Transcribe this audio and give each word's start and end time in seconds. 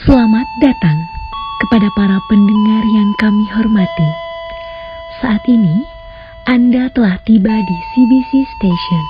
Selamat 0.00 0.48
datang 0.64 0.96
kepada 1.60 1.92
para 1.92 2.16
pendengar 2.32 2.82
yang 2.96 3.12
kami 3.20 3.44
hormati. 3.52 4.10
Saat 5.20 5.44
ini, 5.44 5.84
Anda 6.48 6.88
telah 6.96 7.20
tiba 7.28 7.52
di 7.52 7.76
CBC 7.92 8.48
Station. 8.48 9.04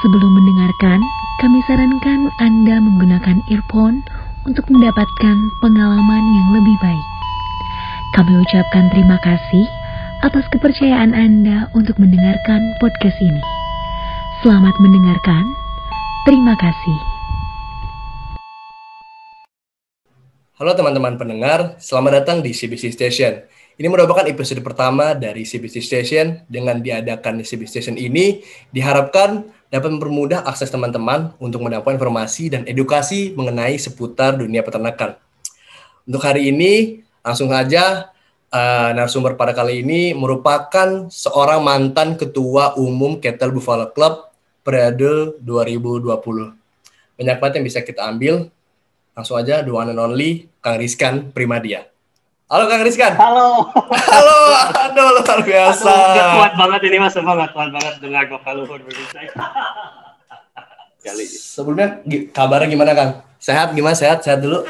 Sebelum 0.00 0.32
mendengarkan, 0.40 1.04
kami 1.36 1.60
sarankan 1.68 2.32
Anda 2.40 2.80
menggunakan 2.80 3.44
earphone 3.52 4.00
untuk 4.48 4.64
mendapatkan 4.72 5.36
pengalaman 5.60 6.24
yang 6.32 6.48
lebih 6.56 6.76
baik. 6.80 7.08
Kami 8.16 8.40
ucapkan 8.40 8.88
terima 8.88 9.20
kasih 9.20 9.68
atas 10.24 10.48
kepercayaan 10.48 11.12
Anda 11.12 11.68
untuk 11.76 12.00
mendengarkan 12.00 12.72
podcast 12.80 13.20
ini. 13.20 13.44
Selamat 14.40 14.72
mendengarkan. 14.80 15.44
Terima 16.24 16.56
kasih. 16.56 17.13
Halo 20.54 20.70
teman-teman 20.70 21.18
pendengar, 21.18 21.74
selamat 21.82 22.22
datang 22.22 22.38
di 22.38 22.54
CBC 22.54 22.94
Station. 22.94 23.42
Ini 23.74 23.90
merupakan 23.90 24.22
episode 24.22 24.62
pertama 24.62 25.10
dari 25.10 25.42
CBC 25.42 25.82
Station. 25.82 26.46
Dengan 26.46 26.78
diadakan 26.78 27.42
di 27.42 27.44
CBC 27.44 27.82
Station 27.82 27.98
ini, 27.98 28.38
diharapkan 28.70 29.50
dapat 29.66 29.90
mempermudah 29.90 30.46
akses 30.46 30.70
teman-teman 30.70 31.34
untuk 31.42 31.58
mendapatkan 31.58 31.98
informasi 31.98 32.54
dan 32.54 32.62
edukasi 32.70 33.34
mengenai 33.34 33.74
seputar 33.82 34.38
dunia 34.38 34.62
peternakan. 34.62 35.18
Untuk 36.06 36.22
hari 36.22 36.54
ini, 36.54 37.02
langsung 37.26 37.50
saja 37.50 38.14
uh, 38.54 38.94
narasumber 38.94 39.34
pada 39.34 39.58
kali 39.58 39.82
ini 39.82 40.14
merupakan 40.14 41.10
seorang 41.10 41.66
mantan 41.66 42.14
ketua 42.14 42.78
umum 42.78 43.18
Cattle 43.18 43.50
Buffalo 43.50 43.90
Club 43.90 44.30
periode 44.62 45.34
2020. 45.42 46.14
Banyak 47.18 47.36
banget 47.42 47.54
yang 47.58 47.66
bisa 47.66 47.82
kita 47.82 48.06
ambil, 48.06 48.54
Langsung 49.14 49.38
aja 49.38 49.62
the 49.62 49.70
one 49.70 49.94
and 49.94 50.02
only 50.02 50.50
Kang 50.58 50.74
Rizkan 50.74 51.30
Primadia. 51.30 51.86
Halo 52.50 52.66
Kang 52.66 52.82
Rizkan. 52.82 53.14
Halo. 53.14 53.70
Halo, 54.10 54.38
aduh 54.74 55.08
luar 55.22 55.40
biasa. 55.46 55.86
Aduh, 55.86 56.26
kuat 56.42 56.52
banget 56.58 56.80
ini 56.90 56.96
mas, 56.98 57.14
semangat 57.14 57.54
kuat 57.54 57.70
banget 57.70 57.94
dengar 58.02 58.26
vokal 58.26 58.66
luhur 58.66 58.82
saya. 59.14 59.30
Kali. 61.06 61.24
Sebelumnya 61.30 62.02
kabarnya 62.34 62.66
gimana 62.66 62.92
Kang? 62.92 63.10
Sehat 63.38 63.70
gimana? 63.70 63.94
Sehat? 63.94 64.26
Sehat 64.26 64.42
dulu? 64.42 64.66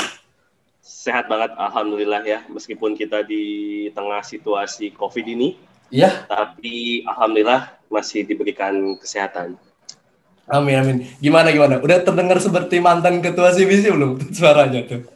Sehat 0.84 1.25
banget, 1.25 1.56
alhamdulillah 1.56 2.20
ya. 2.29 2.45
Meskipun 2.53 3.01
kita 3.01 3.25
di 3.25 3.89
tengah 3.97 4.20
situasi 4.20 4.92
COVID 4.92 5.25
ini, 5.25 5.56
Iya. 5.95 6.27
Tapi 6.27 7.05
alhamdulillah 7.06 7.70
masih 7.86 8.25
diberikan 8.27 8.97
kesehatan. 8.98 9.55
Amin 10.47 10.77
amin. 10.77 10.97
Gimana 11.19 11.48
gimana? 11.48 11.81
Udah 11.81 12.00
terdengar 12.00 12.37
seperti 12.37 12.77
mantan 12.77 13.19
ketua 13.19 13.48
CBC 13.50 13.89
belum 13.89 14.20
suaranya 14.28 14.84
tuh? 14.84 15.01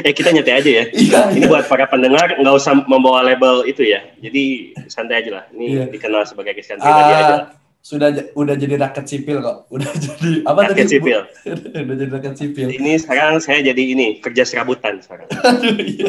eh 0.00 0.12
kita 0.12 0.30
nyetai 0.30 0.56
aja 0.56 0.70
ya. 0.72 0.84
Iya, 0.88 1.20
Ini 1.30 1.38
iya. 1.38 1.46
buat 1.46 1.64
para 1.66 1.84
pendengar 1.84 2.32
nggak 2.34 2.54
usah 2.54 2.72
membawa 2.80 3.20
label 3.20 3.64
itu 3.64 3.82
ya. 3.82 4.00
Jadi 4.16 4.72
santai 4.86 5.20
aja 5.20 5.30
lah. 5.34 5.44
Ini 5.50 5.64
Iya. 5.66 5.84
dikenal 5.90 6.24
sebagai 6.24 6.56
Christian 6.56 6.78
pribadi 6.78 7.12
Ah, 7.12 7.20
aja. 7.20 7.36
sudah 7.80 8.08
udah 8.32 8.54
jadi 8.56 8.74
rakyat 8.78 9.04
sipil 9.04 9.38
kok. 9.38 9.58
Udah 9.74 9.90
jadi 9.92 10.30
apa 10.42 10.60
Rakyat 10.64 10.76
tadi? 10.78 10.90
Sipil. 10.90 11.20
udah 11.84 11.94
jadi 11.94 12.10
rakyat 12.10 12.34
sipil. 12.34 12.66
Ini 12.72 12.92
sekarang 12.96 13.38
saya 13.38 13.60
jadi 13.62 13.82
ini 13.84 14.06
kerja 14.18 14.42
serabutan 14.42 14.98
sekarang. 14.98 15.28
Aduh, 15.36 15.76
iya. 15.78 16.08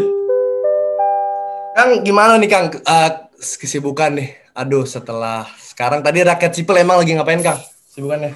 Kang, 1.74 2.02
gimana 2.02 2.40
nih 2.40 2.48
Kang 2.48 2.72
Eh, 2.74 3.10
kesibukan 3.38 4.16
nih? 4.16 4.30
Aduh, 4.56 4.82
setelah 4.84 5.46
sekarang 5.78 6.02
tadi 6.02 6.26
rakyat 6.26 6.52
sipil 6.52 6.74
emang 6.74 6.98
lagi 6.98 7.14
ngapain 7.14 7.38
Kang? 7.38 7.62
Kesibukannya? 7.86 8.34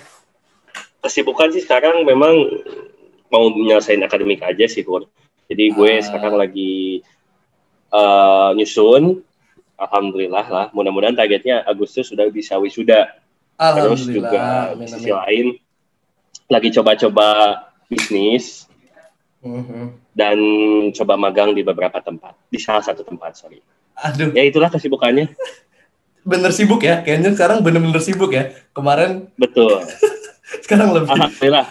Kesibukan 1.01 1.49
sih 1.49 1.65
sekarang 1.65 2.05
memang 2.05 2.37
mau 3.33 3.49
menyelesaikan 3.49 4.05
akademik 4.05 4.45
aja 4.45 4.69
sih, 4.69 4.85
Pur. 4.85 5.09
Jadi 5.49 5.73
gue 5.73 5.89
Ah. 5.89 6.05
sekarang 6.05 6.37
lagi 6.37 7.01
eh, 7.89 8.49
nyusun. 8.53 9.25
Alhamdulillah 9.73 10.45
lah. 10.47 10.65
Mudah-mudahan 10.69 11.17
targetnya 11.17 11.65
Agustus 11.65 12.07
sudah 12.07 12.29
bisa 12.29 12.55
wisuda. 12.55 13.09
Terus 13.57 14.05
juga 14.05 14.77
di 14.77 14.85
sisi 14.85 15.09
lain 15.09 15.57
lagi 16.45 16.69
coba-coba 16.69 17.57
bisnis 17.89 18.69
Mhm. 19.41 20.13
dan 20.13 20.37
coba 20.93 21.17
magang 21.17 21.51
di 21.51 21.65
beberapa 21.65 21.97
tempat. 21.97 22.37
Di 22.47 22.61
salah 22.61 22.85
satu 22.85 23.01
tempat, 23.01 23.33
sorry. 23.33 23.57
Aduh, 23.97 24.29
Ya 24.31 24.45
itulah 24.45 24.69
kesibukannya. 24.69 25.33
bener 26.21 26.51
sibuk 26.53 26.81
ya. 26.81 27.01
Kayaknya 27.01 27.33
sekarang 27.33 27.59
bener-bener 27.65 28.01
sibuk 28.01 28.31
ya. 28.31 28.51
Kemarin, 28.71 29.27
Betul. 29.35 29.81
sekarang 30.65 30.93
lebih. 30.95 31.09
Alhamdulillah. 31.11 31.65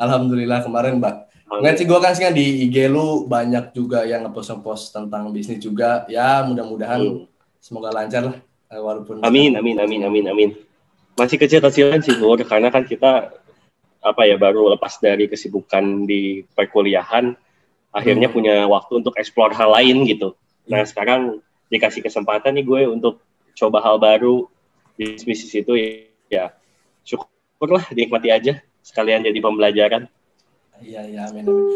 Alhamdulillah 0.00 0.58
kemarin, 0.64 0.96
Mbak. 0.98 1.14
Nggak 1.50 1.74
sih, 1.76 1.84
gue 1.84 1.98
kan 1.98 2.12
sih 2.14 2.24
di 2.30 2.70
IG 2.70 2.86
lu 2.86 3.26
banyak 3.26 3.74
juga 3.74 4.06
yang 4.06 4.22
ngepost-post 4.24 4.94
tentang 4.94 5.34
bisnis 5.34 5.58
juga. 5.58 6.06
Ya, 6.06 6.46
mudah-mudahan 6.46 7.00
Hmm. 7.02 7.26
semoga 7.58 7.90
lancar 7.90 8.22
lah. 8.30 8.36
Eh, 8.70 8.78
Walaupun 8.78 9.18
Amin, 9.20 9.58
amin, 9.58 9.76
amin, 9.82 10.00
amin, 10.06 10.24
amin. 10.30 10.50
Masih 11.18 11.36
kecil-kecilan 11.36 12.00
sih, 12.00 12.14
Nur, 12.16 12.38
karena 12.46 12.70
kan 12.70 12.86
kita 12.86 13.34
apa 14.00 14.22
ya 14.24 14.40
baru 14.40 14.72
lepas 14.72 14.96
dari 14.96 15.28
kesibukan 15.28 16.08
di 16.08 16.46
perkuliahan, 16.56 17.34
akhirnya 17.92 18.30
Hmm. 18.30 18.36
punya 18.38 18.56
waktu 18.64 19.02
untuk 19.02 19.18
explore 19.18 19.52
hal 19.52 19.74
lain 19.74 20.06
gitu. 20.08 20.32
Nah 20.70 20.86
Hmm. 20.86 20.88
sekarang 20.88 21.20
dikasih 21.68 22.00
kesempatan 22.00 22.56
nih 22.56 22.64
gue 22.64 22.80
untuk 22.88 23.20
coba 23.56 23.82
hal 23.82 23.96
baru 23.98 24.46
di 24.94 25.16
bisnis 25.24 25.52
itu 25.54 25.72
ya 26.28 26.52
syukurlah 27.02 27.88
dinikmati 27.90 28.28
aja 28.28 28.52
sekalian 28.80 29.24
jadi 29.24 29.38
pembelajaran. 29.40 30.08
Iya, 30.80 31.04
iya, 31.04 31.28
amin, 31.28 31.44
amin. 31.44 31.66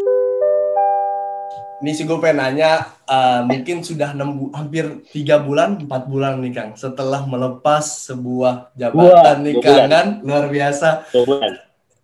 Ini 1.85 1.91
sih 1.93 2.09
gue 2.09 2.17
pengen 2.17 2.41
nanya, 2.41 2.97
eh, 3.05 3.41
mungkin 3.45 3.85
sudah 3.85 4.17
enam 4.17 4.33
bu- 4.33 4.53
hampir 4.57 5.05
tiga 5.13 5.37
bulan, 5.37 5.77
empat 5.77 6.09
bulan 6.09 6.41
nih 6.41 6.57
Kang, 6.57 6.71
setelah 6.81 7.21
melepas 7.29 7.85
sebuah 8.09 8.73
jabatan 8.73 9.37
Wah, 9.37 9.45
nih 9.45 9.55
Kang, 9.61 9.91
kan? 9.93 10.09
luar 10.25 10.49
biasa. 10.49 11.05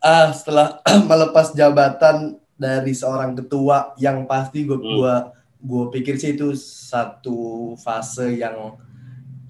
Ah, 0.04 0.28
setelah 0.36 0.84
melepas 1.10 1.56
jabatan 1.56 2.36
dari 2.60 2.92
seorang 2.92 3.32
ketua, 3.32 3.96
yang 3.96 4.28
pasti 4.28 4.68
gue 4.68 4.76
Hmm. 4.76 4.84
gua, 4.84 5.14
gua 5.56 5.84
pikir 5.88 6.20
sih 6.20 6.36
itu 6.36 6.52
satu 6.60 7.72
fase 7.80 8.36
yang 8.36 8.76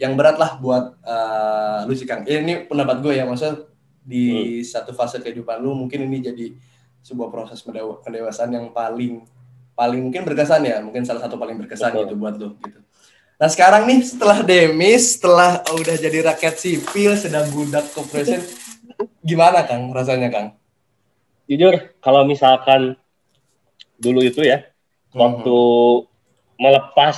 yang 0.00 0.16
berat 0.16 0.41
lah 0.41 0.56
buat 0.56 0.97
eh, 1.05 1.78
lu 1.84 1.93
sih 1.93 2.09
Kang. 2.09 2.25
Ini 2.25 2.65
pendapat 2.65 3.05
gue 3.05 3.21
ya, 3.21 3.28
maksudnya 3.28 3.69
di 4.00 4.59
satu 4.65 4.97
fase 4.97 5.21
kehidupan 5.21 5.61
lu 5.61 5.77
mungkin 5.77 6.09
ini 6.09 6.25
jadi 6.25 6.47
sebuah 7.05 7.28
proses 7.28 7.61
pendewa- 7.61 8.00
pendewasaan 8.00 8.49
yang 8.56 8.72
paling 8.72 9.28
paling 9.77 10.00
mungkin 10.09 10.25
berkesan 10.25 10.65
ya, 10.65 10.81
mungkin 10.81 11.05
salah 11.05 11.21
satu 11.21 11.37
paling 11.37 11.61
berkesan 11.61 11.93
Betul. 11.93 12.03
gitu 12.09 12.15
buat 12.16 12.34
lu 12.41 12.56
gitu. 12.65 12.81
Nah 13.41 13.49
sekarang 13.49 13.88
nih 13.88 14.00
setelah 14.05 14.41
demis, 14.44 15.16
setelah 15.16 15.65
udah 15.72 15.97
jadi 15.97 16.32
rakyat 16.32 16.61
sipil, 16.61 17.17
sedang 17.17 17.49
budak 17.53 17.88
corporation, 17.93 18.41
gimana 19.25 19.65
Kang 19.65 19.93
rasanya 19.93 20.28
Kang? 20.28 20.49
Jujur, 21.49 21.97
kalau 22.05 22.28
misalkan 22.28 22.97
dulu 23.97 24.21
itu 24.21 24.44
ya, 24.44 24.65
waktu 25.17 25.61
melepas 26.61 27.17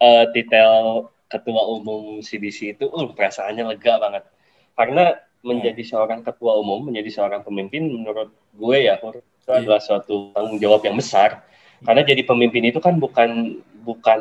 eh, 0.00 0.24
titel 0.32 1.08
ketua 1.28 1.62
umum 1.68 2.24
CDC 2.24 2.74
itu, 2.74 2.88
uh, 2.88 3.12
perasaannya 3.12 3.64
lega 3.76 4.00
banget. 4.00 4.24
Karena 4.74 5.16
menjadi 5.44 5.82
seorang 5.86 6.24
ketua 6.24 6.58
umum, 6.58 6.88
menjadi 6.90 7.22
seorang 7.22 7.46
pemimpin, 7.46 7.86
menurut 7.86 8.32
gue 8.52 8.76
ya, 8.84 8.98
itu 8.98 9.22
Iya. 9.48 9.64
adalah 9.64 9.80
suatu 9.80 10.34
tanggung 10.36 10.58
jawab 10.60 10.84
yang 10.84 10.96
besar. 10.98 11.44
Karena 11.80 12.02
jadi 12.04 12.26
pemimpin 12.26 12.68
itu 12.68 12.82
kan 12.82 12.98
bukan 12.98 13.62
bukan 13.86 14.20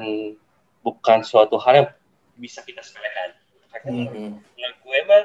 bukan 0.85 1.19
suatu 1.25 1.57
hal 1.59 1.73
yang 1.84 1.88
bisa 2.38 2.62
kita 2.63 2.79
sepelekan. 2.79 3.34
Karena 3.73 4.07
Mhm. 4.07 4.29
menurut 4.40 4.78
gue 4.85 5.00
mah 5.09 5.23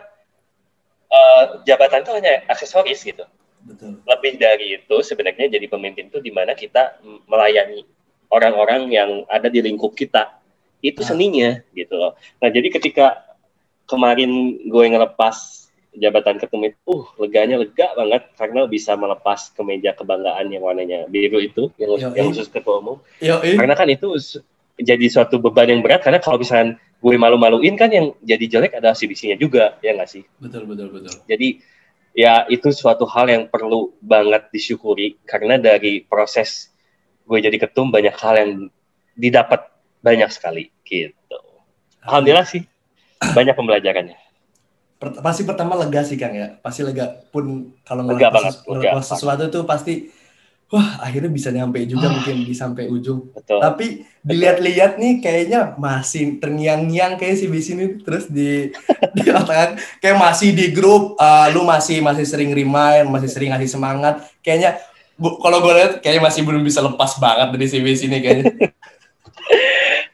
eh, 1.12 1.44
jabatan 1.68 2.00
itu 2.02 2.12
hanya 2.16 2.40
aksesoris 2.48 3.04
gitu 3.04 3.20
Betul. 3.68 4.00
lebih 4.08 4.40
dari 4.40 4.80
itu 4.80 4.96
sebenarnya 5.04 5.44
jadi 5.52 5.68
pemimpin 5.68 6.08
itu 6.08 6.24
di 6.24 6.32
mana 6.32 6.56
kita 6.56 6.98
melayani 7.28 7.84
orang-orang 8.32 8.88
yang 8.88 9.10
ada 9.28 9.52
di 9.52 9.60
lingkup 9.60 9.92
kita 9.92 10.40
itu 10.82 11.00
Ah. 11.00 11.08
seninya 11.14 11.50
gitu 11.72 11.94
loh 11.94 12.18
nah 12.42 12.50
jadi 12.50 12.68
ketika 12.68 13.22
kemarin 13.86 14.58
gue 14.66 14.84
ngelepas 14.90 15.62
jabatan 15.92 16.40
ketum 16.40 16.64
itu 16.64 16.76
uh 16.88 17.04
leganya 17.20 17.60
lega 17.60 17.92
banget 17.92 18.32
karena 18.34 18.64
bisa 18.64 18.96
melepas 18.96 19.52
kemeja 19.52 19.92
kebanggaan 19.92 20.48
yang 20.48 20.64
warnanya 20.64 21.04
biru 21.06 21.38
itu 21.38 21.68
yang, 21.76 21.96
Yoi. 22.00 22.16
yang 22.16 22.26
khusus 22.32 22.48
ketua 22.48 22.80
umum 22.80 22.96
Yo, 23.20 23.38
karena 23.38 23.76
kan 23.76 23.86
itu 23.92 24.08
jadi 24.80 25.06
suatu 25.12 25.36
beban 25.36 25.68
yang 25.68 25.84
berat 25.84 26.00
karena 26.00 26.18
kalau 26.18 26.40
misalnya 26.40 26.80
gue 27.02 27.14
malu-maluin 27.18 27.76
kan 27.76 27.92
yang 27.92 28.16
jadi 28.24 28.44
jelek 28.48 28.72
adalah 28.80 28.96
CBC-nya 28.96 29.36
juga 29.36 29.76
ya 29.84 29.92
nggak 29.92 30.08
sih 30.08 30.24
betul 30.40 30.64
betul 30.64 30.88
betul. 30.88 31.12
jadi 31.28 31.60
ya 32.16 32.48
itu 32.48 32.72
suatu 32.72 33.04
hal 33.04 33.28
yang 33.28 33.44
perlu 33.52 33.92
banget 34.00 34.48
disyukuri 34.48 35.20
karena 35.28 35.60
dari 35.60 36.00
proses 36.08 36.72
gue 37.28 37.38
jadi 37.40 37.56
ketum 37.68 37.92
banyak 37.92 38.16
hal 38.16 38.34
yang 38.40 38.50
didapat 39.12 39.71
banyak 40.02 40.30
sekali 40.34 40.68
gitu. 40.82 41.38
Alhamdulillah 42.02 42.44
sih 42.44 42.66
banyak 43.22 43.54
pembelajarannya. 43.54 44.18
pasti 45.02 45.42
pertama 45.42 45.74
lega 45.74 46.06
sih 46.06 46.14
Kang 46.14 46.34
ya. 46.34 46.58
Pasti 46.62 46.86
lega 46.86 47.10
pun 47.34 47.74
kalau 47.82 48.06
Lega 48.06 48.30
ngelakuin 48.30 48.34
banget, 48.38 48.54
sesu- 49.02 49.18
sesuatu 49.18 49.44
tuh 49.50 49.62
pasti 49.66 50.14
wah 50.70 51.02
akhirnya 51.02 51.26
bisa 51.26 51.50
nyampe 51.50 51.82
juga 51.90 52.06
mungkin 52.06 52.46
di 52.46 52.54
sampai 52.54 52.86
ujung. 52.86 53.34
Betul. 53.34 53.58
Tapi 53.58 54.06
dilihat-lihat 54.22 55.02
nih 55.02 55.18
kayaknya 55.18 55.74
masih 55.74 56.38
terngiang-ngiang 56.38 57.18
kayak 57.18 57.34
si 57.34 57.50
bis 57.50 57.66
ini 57.74 57.98
terus 57.98 58.30
di 58.30 58.70
di 59.18 59.22
otak 59.26 59.82
kayak 59.98 60.18
masih 60.22 60.54
di 60.54 60.70
grup 60.70 61.18
eh, 61.18 61.46
lu 61.50 61.66
masih 61.66 61.98
masih 61.98 62.22
sering 62.22 62.54
remind, 62.54 63.10
masih 63.10 63.26
sering 63.30 63.50
ngasih 63.50 63.74
semangat. 63.74 64.22
Kayaknya 64.38 64.78
bu- 65.18 65.42
kalau 65.42 65.58
gue 65.66 65.72
lihat 65.82 65.92
kayaknya 65.98 66.30
masih 66.30 66.46
belum 66.46 66.62
bisa 66.62 66.78
lepas 66.78 67.18
banget 67.18 67.58
dari 67.58 67.66
si 67.66 67.78
bis 67.82 68.06
ini 68.06 68.18
kayaknya. 68.22 68.44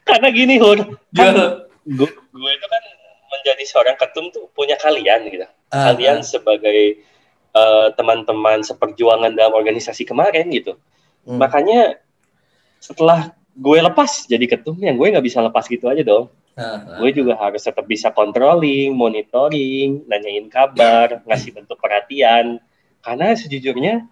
Karena 0.09 0.29
gini, 0.33 0.55
Hur. 0.57 0.79
Kan 1.13 1.33
gue, 1.85 2.09
gue 2.09 2.51
itu 2.53 2.67
kan 2.69 2.83
menjadi 3.29 3.63
seorang 3.65 3.95
ketum 3.97 4.33
tuh 4.33 4.49
punya 4.57 4.73
kalian 4.81 5.29
gitu. 5.29 5.45
Ah, 5.69 5.93
kalian 5.93 6.25
sebagai 6.25 6.97
eh, 7.49 7.87
teman-teman 7.93 8.65
seperjuangan 8.65 9.33
dalam 9.37 9.53
organisasi 9.53 10.05
kemarin 10.05 10.49
gitu. 10.49 10.77
Hmm. 11.25 11.37
Makanya 11.37 12.01
setelah 12.81 13.33
gue 13.53 13.79
lepas 13.81 14.25
jadi 14.25 14.45
ketum, 14.49 14.77
yang 14.81 14.97
gue 14.97 15.13
nggak 15.13 15.25
bisa 15.25 15.43
lepas 15.45 15.65
gitu 15.69 15.85
aja 15.89 16.01
dong. 16.01 16.29
Ah, 16.57 16.81
ah. 16.83 16.97
Gue 16.99 17.13
juga 17.13 17.37
harus 17.39 17.61
tetap 17.63 17.85
bisa 17.85 18.09
controlling, 18.11 18.91
monitoring, 18.97 20.03
nanyain 20.09 20.49
kabar, 20.49 21.17
ngasih 21.29 21.53
bentuk 21.53 21.77
perhatian. 21.77 22.57
Karena 22.99 23.31
sejujurnya 23.31 24.03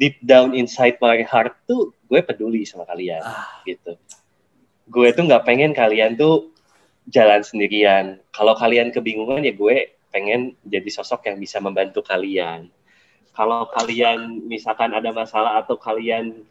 deep 0.00 0.16
down 0.24 0.56
inside 0.56 0.96
my 0.98 1.20
heart 1.22 1.54
tuh 1.68 1.92
gue 2.08 2.20
peduli 2.24 2.64
sama 2.64 2.88
kalian 2.88 3.20
Ah. 3.20 3.60
gitu. 3.68 3.94
Gue 4.90 5.14
tuh 5.14 5.24
nggak 5.30 5.46
pengen 5.46 5.70
kalian 5.70 6.18
tuh 6.18 6.50
jalan 7.06 7.40
sendirian. 7.46 8.18
Kalau 8.34 8.58
kalian 8.58 8.90
kebingungan 8.90 9.46
ya 9.46 9.54
gue 9.54 9.94
pengen 10.10 10.58
jadi 10.66 10.90
sosok 10.90 11.30
yang 11.30 11.38
bisa 11.38 11.62
membantu 11.62 12.02
kalian. 12.02 12.66
Kalau 13.30 13.70
kalian 13.70 14.42
misalkan 14.50 14.90
ada 14.90 15.14
masalah 15.14 15.62
atau 15.62 15.78
kalian 15.78 16.42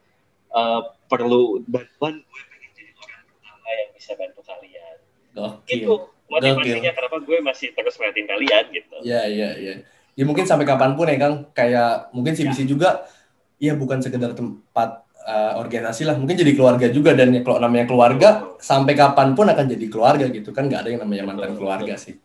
eh, 0.55 0.81
perlu 1.11 1.59
bantuan, 1.67 2.23
gue 2.23 2.41
pengen 2.47 2.71
jadi 2.71 2.91
orang 2.95 3.23
pertama 3.27 3.69
yang 3.75 3.89
bisa 3.93 4.11
bantu 4.15 4.41
kalian. 4.47 4.95
Gokil. 5.35 5.83
Itu 5.83 5.93
motivasinya 6.29 6.91
kenapa 6.95 7.17
gue 7.19 7.37
masih 7.43 7.67
terus 7.75 7.99
perhatiin 7.99 8.27
kalian 8.29 8.63
gitu. 8.71 8.95
Ya, 9.03 9.27
ya, 9.27 9.59
ya. 9.59 9.83
Ya 10.15 10.23
mungkin 10.27 10.43
sampai 10.43 10.67
kapan 10.67 10.99
pun 10.99 11.07
ya 11.07 11.15
Kang, 11.15 11.47
kayak 11.55 12.11
mungkin 12.11 12.35
CBC 12.35 12.67
juga, 12.67 13.07
ya 13.55 13.71
bukan 13.75 14.03
sekedar 14.03 14.35
tempat 14.35 15.08
uh, 15.29 15.53
organisasi 15.61 16.09
lah, 16.09 16.17
mungkin 16.17 16.33
jadi 16.33 16.57
keluarga 16.57 16.89
juga 16.89 17.13
dan 17.13 17.29
ya 17.29 17.45
kalau 17.45 17.61
namanya 17.61 17.85
keluarga 17.85 18.57
sampai 18.57 18.97
kapan 18.97 19.37
pun 19.37 19.45
akan 19.45 19.65
jadi 19.69 19.85
keluarga 19.85 20.25
gitu 20.33 20.49
kan, 20.49 20.65
nggak 20.65 20.81
ada 20.81 20.89
yang 20.89 21.01
namanya 21.05 21.23
mantan 21.29 21.53
Betul, 21.53 21.59
keluarga 21.61 21.93
sih, 22.01 22.15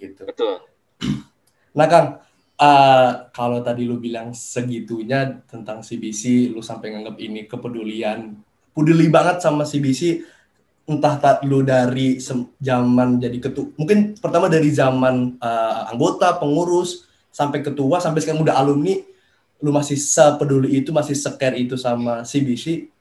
gitu. 0.00 0.24
Betul. 0.24 0.64
Nah 1.76 1.84
Kang, 1.92 2.24
uh, 2.56 3.10
kalau 3.36 3.60
tadi 3.60 3.84
lu 3.84 4.00
bilang 4.00 4.32
segitunya 4.32 5.44
tentang 5.44 5.84
CBC, 5.84 6.48
lu 6.56 6.64
sampai 6.64 6.96
nganggap 6.96 7.20
ini 7.20 7.44
kepedulian, 7.44 8.32
peduli 8.72 9.12
banget 9.12 9.44
sama 9.44 9.68
CBC, 9.68 10.24
entah 10.88 11.20
tak 11.20 11.44
lu 11.44 11.60
dari 11.60 12.16
zaman 12.56 13.20
jadi 13.20 13.36
ketua, 13.44 13.76
mungkin 13.76 14.16
pertama 14.16 14.48
dari 14.48 14.72
zaman 14.72 15.36
uh, 15.36 15.92
anggota, 15.92 16.32
pengurus, 16.40 17.04
sampai 17.28 17.60
ketua, 17.60 18.00
sampai 18.00 18.24
sekarang 18.24 18.40
udah 18.40 18.56
alumni, 18.56 18.96
lu 19.60 19.70
masih 19.72 19.96
sepeduli 19.96 20.80
itu, 20.80 20.92
masih 20.92 21.16
secare 21.16 21.56
itu 21.56 21.74
sama 21.80 22.22
CBC, 22.22 22.92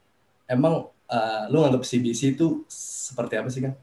emang 0.47 0.87
uh, 1.11 1.43
lu 1.51 1.61
nganggap 1.65 1.83
CBC 1.83 2.37
itu 2.39 2.63
seperti 2.71 3.33
apa 3.37 3.49
sih 3.51 3.61
Kang? 3.65 3.75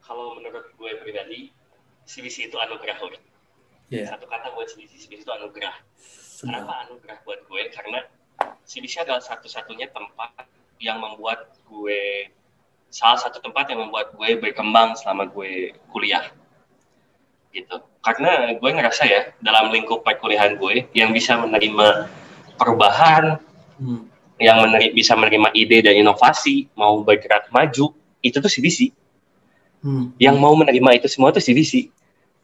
Kalau 0.00 0.36
menurut 0.36 0.72
gue 0.74 0.90
pribadi, 1.04 1.52
CBC 2.08 2.52
itu 2.52 2.56
anugerah. 2.56 2.96
Hur. 3.00 3.12
Iya. 3.92 4.16
Satu 4.16 4.24
kata 4.26 4.52
buat 4.56 4.68
CBC, 4.72 4.92
CBC 5.06 5.20
itu 5.24 5.32
anugerah. 5.32 5.76
Sedap. 6.00 6.64
Kenapa 6.64 6.72
anugerah 6.88 7.18
buat 7.24 7.40
gue? 7.46 7.62
Karena 7.72 8.00
CBC 8.64 9.04
adalah 9.04 9.20
satu-satunya 9.20 9.92
tempat 9.92 10.48
yang 10.80 11.00
membuat 11.00 11.52
gue 11.68 12.28
salah 12.94 13.18
satu 13.18 13.42
tempat 13.42 13.70
yang 13.74 13.88
membuat 13.88 14.14
gue 14.14 14.38
berkembang 14.38 14.94
selama 14.94 15.26
gue 15.26 15.74
kuliah. 15.90 16.30
Gitu. 17.54 17.76
Karena 18.02 18.50
gue 18.58 18.70
ngerasa 18.74 19.02
ya 19.06 19.30
dalam 19.38 19.70
lingkup 19.70 20.02
perkuliahan 20.02 20.58
gue 20.58 20.90
yang 20.90 21.14
bisa 21.14 21.38
menerima 21.38 22.10
perubahan, 22.58 23.38
Hmm. 23.78 24.10
yang 24.42 24.58
meneri- 24.66 24.90
bisa 24.90 25.14
menerima 25.14 25.54
ide 25.54 25.78
dan 25.86 25.94
inovasi, 25.94 26.66
mau 26.74 26.98
bergerak 27.06 27.46
maju, 27.54 27.94
itu 28.18 28.36
tuh 28.42 28.50
CBC. 28.50 28.90
Hmm. 29.82 30.10
Yang 30.18 30.36
mau 30.42 30.54
menerima 30.58 30.98
itu 30.98 31.06
semua 31.06 31.30
tuh 31.30 31.38
CBC. 31.42 31.94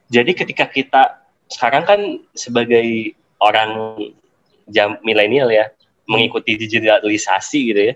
Jadi 0.06 0.30
ketika 0.34 0.70
kita 0.70 1.02
sekarang 1.50 1.82
kan 1.82 2.00
sebagai 2.34 3.14
orang 3.42 3.98
jam 4.70 4.98
milenial 5.02 5.50
ya, 5.50 5.74
mengikuti 6.06 6.54
digitalisasi 6.54 7.60
gitu 7.74 7.82
ya, 7.90 7.94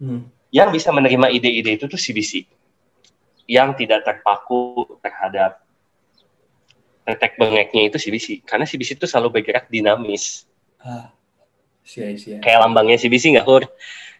Hmm. 0.00 0.28
yang 0.52 0.68
bisa 0.68 0.92
menerima 0.92 1.32
ide-ide 1.32 1.80
itu 1.80 1.88
tuh 1.88 2.00
CBC. 2.00 2.44
Yang 3.48 3.84
tidak 3.84 4.04
terpaku 4.04 4.84
terhadap 5.00 5.60
tetek 7.02 7.34
bengeknya 7.34 7.90
itu 7.90 7.98
CBC. 7.98 8.26
Karena 8.42 8.62
CBC 8.62 8.94
itu 8.94 9.06
selalu 9.06 9.40
bergerak 9.40 9.66
dinamis. 9.66 10.46
Ah, 10.78 11.10
sia-sia. 11.82 12.38
Kayak 12.38 12.58
lambangnya 12.62 12.98
CBC 12.98 13.34
nggak, 13.34 13.46
Hur? 13.46 13.66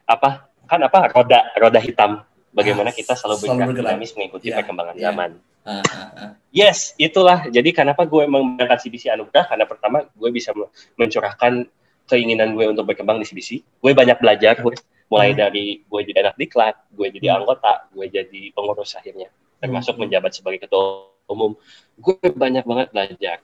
Apa? 0.05 0.51
Kan 0.67 0.83
apa? 0.83 1.11
Roda, 1.11 1.51
roda 1.55 1.79
hitam. 1.79 2.23
Bagaimana 2.53 2.93
Ah, 2.93 2.97
kita 2.97 3.17
selalu 3.17 3.39
selalu 3.39 3.49
bergerak, 3.49 3.69
bergerak. 3.73 3.91
dinamis 3.97 4.11
mengikuti 4.13 4.47
Ya, 4.51 4.61
perkembangan 4.61 4.95
ya. 4.99 5.03
zaman. 5.09 5.31
Ah, 5.63 5.79
ah, 5.81 6.09
ah. 6.13 6.31
Yes, 6.51 6.93
itulah. 6.99 7.47
Jadi 7.49 7.71
kenapa 7.71 8.03
gue 8.05 8.27
mengangkat 8.27 8.83
CBC 8.83 9.09
Anugerah? 9.09 9.47
Karena 9.47 9.65
pertama 9.65 10.05
gue 10.05 10.31
bisa 10.35 10.51
me- 10.53 10.69
mencurahkan 10.99 11.65
keinginan 12.05 12.53
gue 12.53 12.67
untuk 12.67 12.85
berkembang 12.85 13.23
di 13.23 13.25
CBC. 13.25 13.63
Gue 13.79 13.95
banyak 13.95 14.19
belajar, 14.19 14.59
mulai 15.07 15.33
Hmm. 15.33 15.39
dari 15.39 15.81
gue 15.81 16.01
jadi 16.03 16.29
anak 16.29 16.37
diklat, 16.37 16.77
gue 16.91 17.09
jadi 17.15 17.27
Hmm. 17.31 17.39
anggota, 17.41 17.87
gue 17.89 18.07
jadi 18.11 18.43
pengurus 18.53 18.97
akhirnya, 18.97 19.29
termasuk 19.61 19.95
Hmm. 19.97 20.05
menjabat 20.05 20.33
sebagai 20.35 20.67
ketua 20.67 21.12
umum. 21.31 21.55
Gue 21.99 22.19
banyak 22.23 22.65
banget 22.67 22.89
belajar. 22.91 23.39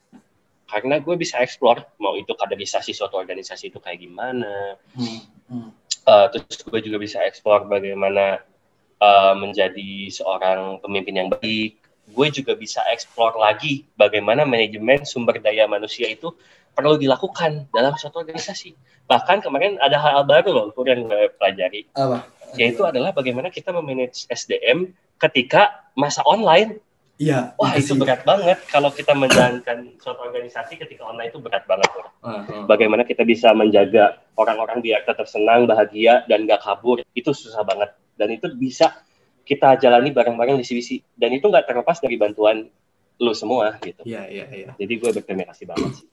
Karena 0.68 1.00
gue 1.00 1.14
bisa 1.16 1.40
explore, 1.40 1.80
mau 1.96 2.12
itu 2.14 2.28
kaderisasi 2.36 2.92
suatu 2.92 3.16
organisasi 3.16 3.72
itu 3.72 3.80
kayak 3.80 4.04
gimana, 4.04 4.76
Hmm. 4.92 5.20
Hmm. 5.48 5.70
Uh, 6.08 6.28
terus 6.32 6.64
gue 6.64 6.80
juga 6.84 6.96
bisa 7.00 7.20
eksplor 7.24 7.68
bagaimana 7.68 8.40
uh, 9.00 9.34
menjadi 9.36 10.08
seorang 10.12 10.80
pemimpin 10.80 11.14
yang 11.16 11.28
baik. 11.32 11.80
Gue 12.08 12.32
juga 12.32 12.56
bisa 12.56 12.80
eksplor 12.88 13.36
lagi 13.36 13.84
bagaimana 13.96 14.48
manajemen 14.48 15.04
sumber 15.04 15.36
daya 15.40 15.68
manusia 15.68 16.08
itu 16.08 16.32
perlu 16.72 16.96
dilakukan 16.96 17.68
dalam 17.74 17.92
suatu 18.00 18.24
organisasi. 18.24 18.72
Bahkan 19.08 19.44
kemarin 19.44 19.76
ada 19.80 20.00
hal 20.00 20.24
baru 20.24 20.52
loh 20.52 20.66
yang 20.84 21.08
gue 21.08 21.32
pelajari, 21.36 21.88
Apa? 21.96 22.24
yaitu 22.56 22.84
adalah 22.84 23.12
bagaimana 23.12 23.52
kita 23.52 23.72
memanage 23.72 24.24
SDM 24.30 24.92
ketika 25.20 25.90
masa 25.98 26.24
online. 26.24 26.80
Iya. 27.18 27.58
Wah 27.58 27.74
itu 27.74 27.92
sih. 27.92 27.98
berat 27.98 28.22
banget 28.22 28.58
kalau 28.70 28.94
kita 28.94 29.10
menjalankan 29.10 29.98
suatu 29.98 30.22
organisasi 30.22 30.78
ketika 30.78 31.02
online 31.02 31.34
itu 31.34 31.42
berat 31.42 31.66
banget. 31.66 31.90
Ah, 32.22 32.46
ah. 32.46 32.64
bagaimana 32.70 33.02
kita 33.02 33.26
bisa 33.26 33.50
menjaga 33.50 34.22
orang-orang 34.38 34.78
biar 34.78 35.02
tetap 35.02 35.26
senang, 35.26 35.66
bahagia, 35.66 36.22
dan 36.30 36.46
gak 36.46 36.62
kabur, 36.62 37.02
itu 37.12 37.30
susah 37.34 37.66
banget. 37.66 37.90
Dan 38.14 38.38
itu 38.38 38.46
bisa 38.54 39.02
kita 39.42 39.74
jalani 39.82 40.14
bareng-bareng 40.14 40.62
di 40.62 40.64
CBC. 40.64 41.18
Dan 41.18 41.34
itu 41.34 41.50
nggak 41.50 41.66
terlepas 41.66 41.98
dari 41.98 42.14
bantuan 42.14 42.70
lu 43.18 43.34
semua 43.34 43.74
gitu. 43.82 44.06
Iya, 44.06 44.30
iya, 44.30 44.46
iya. 44.54 44.68
Jadi 44.78 44.92
gue 44.94 45.10
berterima 45.10 45.50
kasih 45.50 45.66
banget 45.66 45.90
sih. 45.98 46.06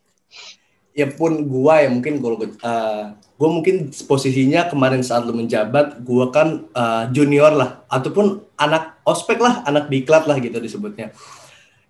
Ya 0.96 1.12
pun 1.12 1.44
gua 1.44 1.84
ya 1.84 1.92
mungkin 1.92 2.24
kalau 2.24 2.40
uh, 2.40 3.04
gua 3.36 3.50
mungkin 3.52 3.92
posisinya 4.08 4.72
kemarin 4.72 5.04
saat 5.04 5.28
lu 5.28 5.36
menjabat, 5.36 6.00
gua 6.08 6.32
kan 6.32 6.72
uh, 6.72 7.12
junior 7.12 7.52
lah 7.52 7.84
ataupun 7.92 8.40
anak 8.56 9.04
ospek 9.04 9.44
lah, 9.44 9.60
anak 9.68 9.92
diklat 9.92 10.24
lah 10.24 10.40
gitu 10.40 10.56
disebutnya. 10.56 11.12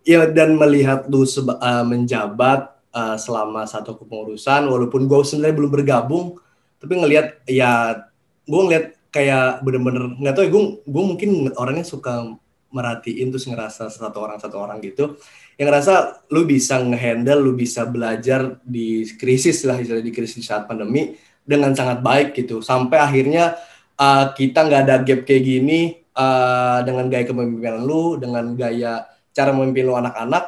Ya 0.02 0.26
dan 0.26 0.58
melihat 0.58 1.06
lu 1.06 1.22
seba- 1.22 1.62
uh, 1.62 1.86
menjabat 1.86 2.74
uh, 2.90 3.14
selama 3.22 3.70
satu 3.70 3.94
kepengurusan 3.94 4.66
walaupun 4.66 5.06
gua 5.06 5.22
sebenarnya 5.22 5.54
belum 5.54 5.72
bergabung, 5.72 6.42
tapi 6.82 6.98
ngelihat 6.98 7.46
ya 7.46 8.02
gua 8.50 8.62
ngelihat 8.66 8.98
kayak 9.14 9.64
bener-bener 9.64 10.12
nggak 10.20 10.36
tahu 10.36 10.44
ya 10.44 10.52
gue 10.52 10.64
gue 10.84 11.04
mungkin 11.08 11.30
orangnya 11.56 11.88
suka 11.88 12.36
merhatiin 12.68 13.32
terus 13.32 13.48
ngerasa 13.48 13.88
satu 13.88 14.20
orang 14.20 14.44
satu 14.44 14.60
orang 14.60 14.84
gitu 14.84 15.16
yang 15.56 15.72
ngerasa 15.72 16.28
lu 16.36 16.44
bisa 16.44 16.84
ngehandle 16.84 17.40
lu 17.40 17.56
bisa 17.56 17.88
belajar 17.88 18.60
di 18.64 19.08
krisis 19.16 19.64
lah 19.64 19.80
istilah 19.80 20.04
di 20.04 20.12
krisis 20.12 20.44
saat 20.44 20.68
pandemi 20.68 21.16
dengan 21.48 21.72
sangat 21.72 22.04
baik 22.04 22.36
gitu. 22.36 22.60
Sampai 22.60 23.00
akhirnya 23.00 23.56
uh, 23.96 24.36
kita 24.36 24.68
nggak 24.68 24.82
ada 24.84 24.96
gap 25.06 25.22
kayak 25.24 25.44
gini 25.44 26.04
uh, 26.18 26.84
dengan 26.84 27.08
gaya 27.08 27.24
kepemimpinan 27.24 27.84
lu 27.88 28.20
dengan 28.20 28.52
gaya 28.58 29.08
cara 29.32 29.56
memimpin 29.56 29.88
lu 29.88 29.96
anak-anak 29.96 30.44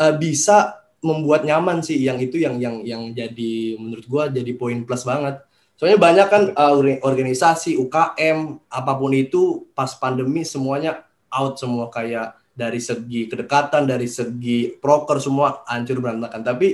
uh, 0.00 0.14
bisa 0.16 0.80
membuat 1.00 1.48
nyaman 1.48 1.80
sih 1.80 1.96
yang 1.96 2.20
itu 2.20 2.36
yang 2.40 2.60
yang 2.60 2.84
yang 2.84 3.02
jadi 3.12 3.76
menurut 3.76 4.04
gua 4.08 4.32
jadi 4.32 4.52
poin 4.56 4.80
plus 4.88 5.04
banget. 5.04 5.40
Soalnya 5.76 5.96
banyak 5.96 6.26
kan 6.28 6.42
uh, 6.52 6.76
organisasi 7.00 7.76
UKM 7.80 8.68
apa 8.68 8.92
pun 8.96 9.12
itu 9.16 9.68
pas 9.72 9.88
pandemi 9.96 10.44
semuanya 10.44 11.08
out 11.32 11.56
semua. 11.56 11.88
Kayak 11.88 12.36
dari 12.52 12.82
segi 12.82 13.30
kedekatan, 13.30 13.88
dari 13.88 14.06
segi 14.10 14.74
proker 14.76 15.18
semua 15.22 15.62
hancur 15.66 16.02
berantakan. 16.02 16.42
Tapi 16.42 16.68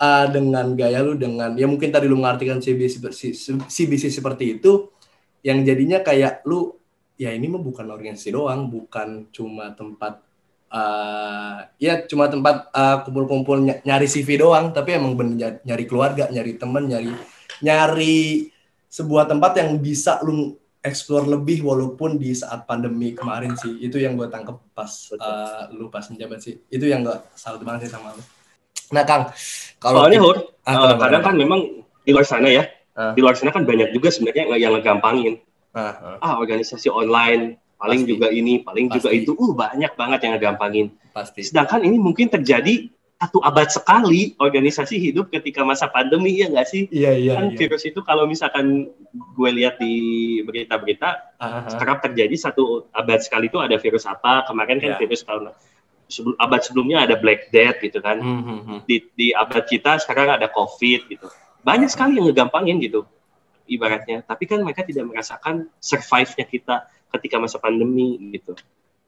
uh, 0.00 0.26
dengan 0.28 0.76
gaya 0.76 1.00
lu 1.00 1.16
dengan 1.16 1.56
ya 1.56 1.64
mungkin 1.64 1.88
tadi 1.88 2.06
lu 2.06 2.20
mengartikan 2.20 2.60
CBC, 2.60 3.00
CBC 3.66 4.04
seperti 4.12 4.60
itu 4.60 4.92
yang 5.46 5.62
jadinya 5.62 6.02
kayak 6.02 6.42
lu 6.44 6.74
ya 7.16 7.32
ini 7.32 7.48
mah 7.48 7.62
bukan 7.62 7.88
organisasi 7.88 8.34
doang, 8.34 8.68
bukan 8.68 9.30
cuma 9.32 9.72
tempat 9.72 10.20
uh, 10.68 11.64
ya 11.80 12.04
cuma 12.04 12.28
tempat 12.28 12.68
uh, 12.74 13.06
kumpul-kumpul 13.06 13.64
nyari 13.64 14.08
CV 14.10 14.42
doang, 14.42 14.74
tapi 14.74 14.98
emang 14.98 15.16
bener 15.16 15.64
nyari 15.64 15.84
keluarga, 15.88 16.28
nyari 16.28 16.60
temen, 16.60 16.84
nyari 16.92 17.12
nyari 17.64 18.52
sebuah 18.90 19.28
tempat 19.28 19.60
yang 19.60 19.80
bisa 19.80 20.20
lu 20.24 20.56
explore 20.86 21.26
lebih 21.26 21.66
walaupun 21.66 22.16
di 22.16 22.30
saat 22.32 22.64
pandemi 22.64 23.12
kemarin 23.12 23.58
sih 23.58 23.82
itu 23.82 23.98
yang 23.98 24.14
gue 24.14 24.30
tangkep 24.30 24.54
pas 24.72 24.88
uh, 25.18 25.66
lu 25.74 25.90
pas 25.90 26.06
menjabat 26.06 26.38
sih 26.38 26.54
itu 26.70 26.86
yang 26.86 27.02
gue 27.02 27.16
salut 27.34 27.60
banget 27.66 27.90
sih 27.90 27.92
sama 27.98 28.14
lu 28.14 28.22
nah 28.94 29.02
kang 29.02 29.26
kalau 29.82 30.06
ini 30.06 30.16
Hur, 30.16 30.54
ah, 30.62 30.94
uh, 30.94 30.96
kadang 30.96 31.22
kan 31.26 31.34
memang 31.34 31.82
di 32.06 32.10
luar 32.14 32.22
sana 32.22 32.46
ya 32.46 32.64
uh. 32.94 33.12
di 33.12 33.20
luar 33.20 33.34
sana 33.34 33.50
kan 33.50 33.66
banyak 33.66 33.90
juga 33.90 34.14
sebenarnya 34.14 34.46
yang 34.56 34.78
ngegampangin 34.78 35.42
uh, 35.74 35.80
uh. 35.82 36.16
ah 36.22 36.38
organisasi 36.38 36.86
online 36.88 37.58
paling 37.76 38.06
Pasti. 38.06 38.10
juga 38.14 38.26
ini 38.32 38.62
paling 38.62 38.86
Pasti. 38.88 38.96
juga 39.02 39.08
itu 39.12 39.32
uh 39.36 39.52
banyak 39.52 39.92
banget 39.98 40.18
yang 40.24 40.32
ngegampangin 40.38 40.86
Pasti. 41.10 41.42
sedangkan 41.44 41.82
ini 41.82 41.98
mungkin 41.98 42.30
terjadi 42.30 42.88
satu 43.16 43.40
abad 43.40 43.64
sekali 43.72 44.36
organisasi 44.36 45.00
hidup 45.00 45.32
ketika 45.32 45.64
masa 45.64 45.88
pandemi 45.88 46.36
ya 46.36 46.52
nggak 46.52 46.68
sih? 46.68 46.84
Iya 46.92 47.12
iya. 47.16 47.32
Kan 47.40 47.52
iya. 47.52 47.56
virus 47.56 47.88
itu 47.88 48.04
kalau 48.04 48.28
misalkan 48.28 48.92
gue 49.16 49.50
lihat 49.56 49.80
di 49.80 49.96
berita-berita 50.44 51.40
uh-huh. 51.40 51.72
sekarang 51.72 51.96
terjadi 52.04 52.36
satu 52.36 52.92
abad 52.92 53.24
sekali 53.24 53.48
itu 53.48 53.56
ada 53.56 53.80
virus 53.80 54.04
apa? 54.04 54.44
Kemarin 54.44 54.76
kan 54.84 54.90
yeah. 54.96 55.00
virus 55.00 55.24
tahun 55.24 55.56
sebelum 56.12 56.36
abad 56.38 56.60
sebelumnya 56.60 57.08
ada 57.08 57.16
Black 57.16 57.48
Death 57.48 57.80
gitu 57.80 57.98
kan. 58.04 58.20
Mm-hmm. 58.20 58.78
Di, 58.84 58.96
di 59.16 59.28
abad 59.32 59.64
kita 59.64 59.96
sekarang 59.96 60.36
ada 60.36 60.52
COVID 60.52 61.00
gitu. 61.08 61.26
Banyak 61.64 61.88
sekali 61.88 62.20
yang 62.20 62.28
ngegampangin 62.28 62.78
gitu 62.84 63.08
ibaratnya. 63.64 64.22
Tapi 64.28 64.44
kan 64.44 64.60
mereka 64.60 64.84
tidak 64.84 65.08
merasakan 65.08 65.72
survive-nya 65.80 66.46
kita 66.46 66.74
ketika 67.16 67.36
masa 67.40 67.56
pandemi 67.58 68.20
gitu. 68.28 68.52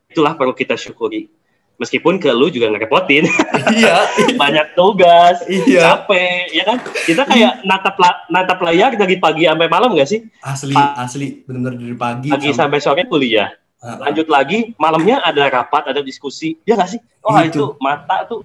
Itulah 0.09 0.33
perlu 0.33 0.57
kita 0.57 0.75
syukuri 0.81 1.38
meskipun 1.79 2.19
ke 2.19 2.29
lu 2.35 2.51
juga 2.51 2.69
ngerepotin. 2.75 3.25
Iya. 3.73 3.97
Banyak 4.43 4.75
tugas, 4.75 5.41
iya. 5.47 5.95
capek, 5.95 6.51
ya 6.53 6.63
kan? 6.67 6.79
Kita 6.83 7.23
kayak 7.25 7.63
natap 7.65 7.97
natap 8.29 8.59
layar 8.61 8.93
dari 8.99 9.17
pagi 9.17 9.47
sampai 9.47 9.71
malam 9.71 9.95
gak 9.95 10.11
sih? 10.11 10.27
Asli, 10.43 10.75
pa 10.75 10.99
asli, 10.99 11.47
benar 11.47 11.79
dari 11.79 11.95
pagi. 11.95 12.29
Pagi 12.29 12.51
sampai, 12.53 12.83
sampai 12.83 13.07
sore 13.07 13.11
kuliah. 13.11 13.49
Uh, 13.79 14.11
Lanjut 14.11 14.27
lagi, 14.27 14.75
malamnya 14.75 15.23
ada 15.23 15.47
rapat, 15.47 15.87
ada 15.87 16.03
diskusi, 16.03 16.59
ya 16.67 16.75
gak 16.75 16.91
sih? 16.91 17.01
Oh 17.23 17.39
itu, 17.39 17.63
itu 17.63 17.65
mata 17.79 18.27
tuh 18.27 18.43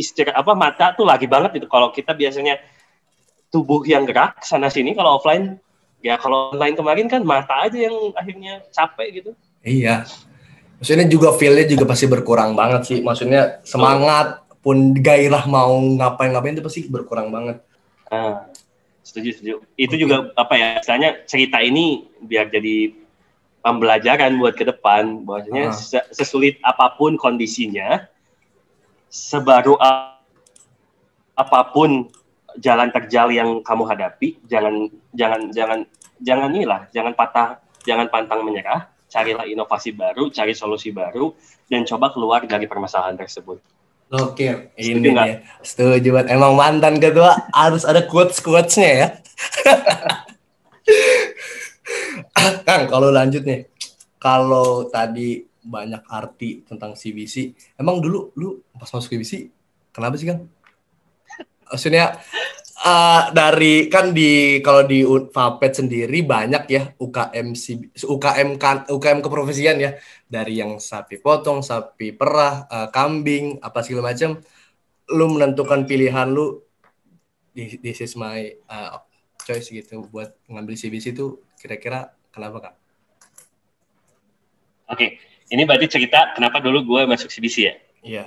istirahat 0.00 0.40
apa 0.40 0.52
mata 0.56 0.96
tuh 0.96 1.04
lagi 1.04 1.28
banget 1.28 1.60
itu 1.60 1.66
kalau 1.68 1.92
kita 1.92 2.16
biasanya 2.16 2.56
tubuh 3.52 3.84
yang 3.84 4.08
gerak 4.08 4.40
sana 4.40 4.72
sini 4.72 4.96
kalau 4.96 5.20
offline 5.20 5.60
ya 6.00 6.16
kalau 6.16 6.56
online 6.56 6.72
kemarin 6.78 7.06
kan 7.12 7.20
mata 7.20 7.68
aja 7.68 7.76
yang 7.76 7.92
akhirnya 8.16 8.64
capek 8.72 9.20
gitu. 9.20 9.30
Iya, 9.60 10.08
maksudnya 10.80 11.06
juga 11.12 11.36
feel-nya 11.36 11.68
juga 11.68 11.84
pasti 11.84 12.08
berkurang 12.08 12.56
banget 12.56 12.82
sih 12.88 12.98
maksudnya 13.04 13.60
semangat 13.68 14.40
pun 14.64 14.96
gairah 14.96 15.44
mau 15.44 15.76
ngapain-ngapain 15.76 16.56
itu 16.56 16.64
pasti 16.64 16.80
berkurang 16.88 17.28
banget 17.28 17.60
ah, 18.08 18.48
setuju 19.04 19.36
setuju 19.36 19.54
itu 19.76 19.94
okay. 19.94 20.00
juga 20.00 20.16
apa 20.40 20.54
ya 20.56 20.68
misalnya 20.80 21.10
cerita 21.28 21.60
ini 21.60 22.08
biar 22.24 22.48
jadi 22.48 22.96
pembelajaran 23.60 24.40
buat 24.40 24.56
ke 24.56 24.64
depan 24.64 25.20
bahwasanya 25.28 25.68
ah. 25.68 26.04
sesulit 26.16 26.56
apa 26.64 26.96
pun 26.96 27.20
kondisinya 27.20 28.08
sebaru 29.12 29.76
apa 31.36 31.60
pun 31.76 32.08
jalan 32.56 32.88
terjal 32.88 33.28
yang 33.28 33.60
kamu 33.60 33.84
hadapi 33.84 34.40
jangan 34.48 34.88
jangan 35.12 35.52
jangan 35.52 35.78
jangan 36.24 36.48
inilah 36.56 36.88
jangan 36.88 37.12
patah 37.12 37.60
jangan 37.84 38.08
pantang 38.08 38.40
menyerah 38.44 38.88
carilah 39.10 39.44
inovasi 39.44 39.90
baru, 39.90 40.30
cari 40.30 40.54
solusi 40.54 40.94
baru, 40.94 41.34
dan 41.66 41.82
coba 41.82 42.14
keluar 42.14 42.46
dari 42.46 42.70
permasalahan 42.70 43.18
tersebut. 43.18 43.58
Oke, 44.10 44.74
ini 44.74 45.14
ya. 45.14 45.42
Setuju 45.62 46.10
banget. 46.10 46.34
Emang 46.34 46.58
mantan 46.58 46.98
ketua 46.98 47.46
harus 47.54 47.86
ada 47.86 48.02
quotes-quotesnya 48.06 48.90
ya. 48.90 49.08
Kang, 52.66 52.90
kalau 52.90 53.10
lanjut 53.14 53.46
nih. 53.46 53.70
Kalau 54.18 54.90
tadi 54.90 55.46
banyak 55.62 56.02
arti 56.10 56.66
tentang 56.66 56.98
CBC, 56.98 57.54
emang 57.78 58.02
dulu 58.02 58.34
lu 58.36 58.60
pas 58.74 58.90
masuk 58.90 59.14
CBC, 59.16 59.48
kenapa 59.94 60.18
sih 60.18 60.28
Kang? 60.28 60.48
Maksudnya 61.70 62.18
uh, 62.80 63.22
dari 63.32 63.86
kan 63.92 64.12
di 64.16 64.58
kalau 64.64 64.84
di 64.88 65.04
Fapet 65.04 65.84
sendiri 65.84 66.24
banyak 66.24 66.64
ya 66.68 66.82
UKM 66.96 67.52
UKM 68.00 68.48
UKM 68.88 69.18
keprofesian 69.20 69.76
ya 69.80 69.96
dari 70.26 70.60
yang 70.60 70.80
sapi 70.80 71.20
potong, 71.20 71.60
sapi 71.60 72.16
perah, 72.16 72.64
uh, 72.66 72.88
kambing, 72.88 73.60
apa 73.60 73.84
segala 73.84 74.12
macam. 74.12 74.40
Lu 75.10 75.26
menentukan 75.36 75.84
pilihan 75.84 76.30
lu 76.30 76.62
di 77.50 77.76
this 77.82 78.00
is 78.00 78.14
my 78.14 78.46
uh, 78.70 79.02
choice 79.42 79.68
gitu 79.74 80.06
buat 80.08 80.38
ngambil 80.46 80.78
CBC 80.78 81.12
itu 81.18 81.42
kira-kira 81.58 82.14
kenapa 82.30 82.70
kak? 82.70 82.74
Oke, 84.90 85.18
ini 85.50 85.62
berarti 85.66 85.86
cerita 85.86 86.34
kenapa 86.34 86.62
dulu 86.62 86.82
gue 86.86 87.02
masuk 87.10 87.30
CBC 87.30 87.56
ya? 87.58 87.74
Iya 88.00 88.24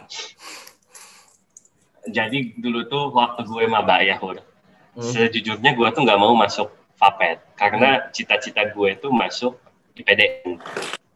jadi 2.08 2.54
dulu 2.60 2.88
tuh 2.88 3.04
waktu 3.16 3.48
gue 3.48 3.64
maba 3.68 4.04
ya 4.04 4.20
Hur, 4.20 4.40
hmm. 4.40 5.02
sejujurnya 5.02 5.76
gue 5.76 5.88
tuh 5.96 6.02
nggak 6.04 6.20
mau 6.20 6.36
masuk 6.36 6.72
Fapet 6.94 7.42
karena 7.58 8.08
cita-cita 8.14 8.70
gue 8.70 8.96
itu 8.96 9.08
masuk 9.10 9.58
di 9.98 10.02
PDN. 10.06 10.62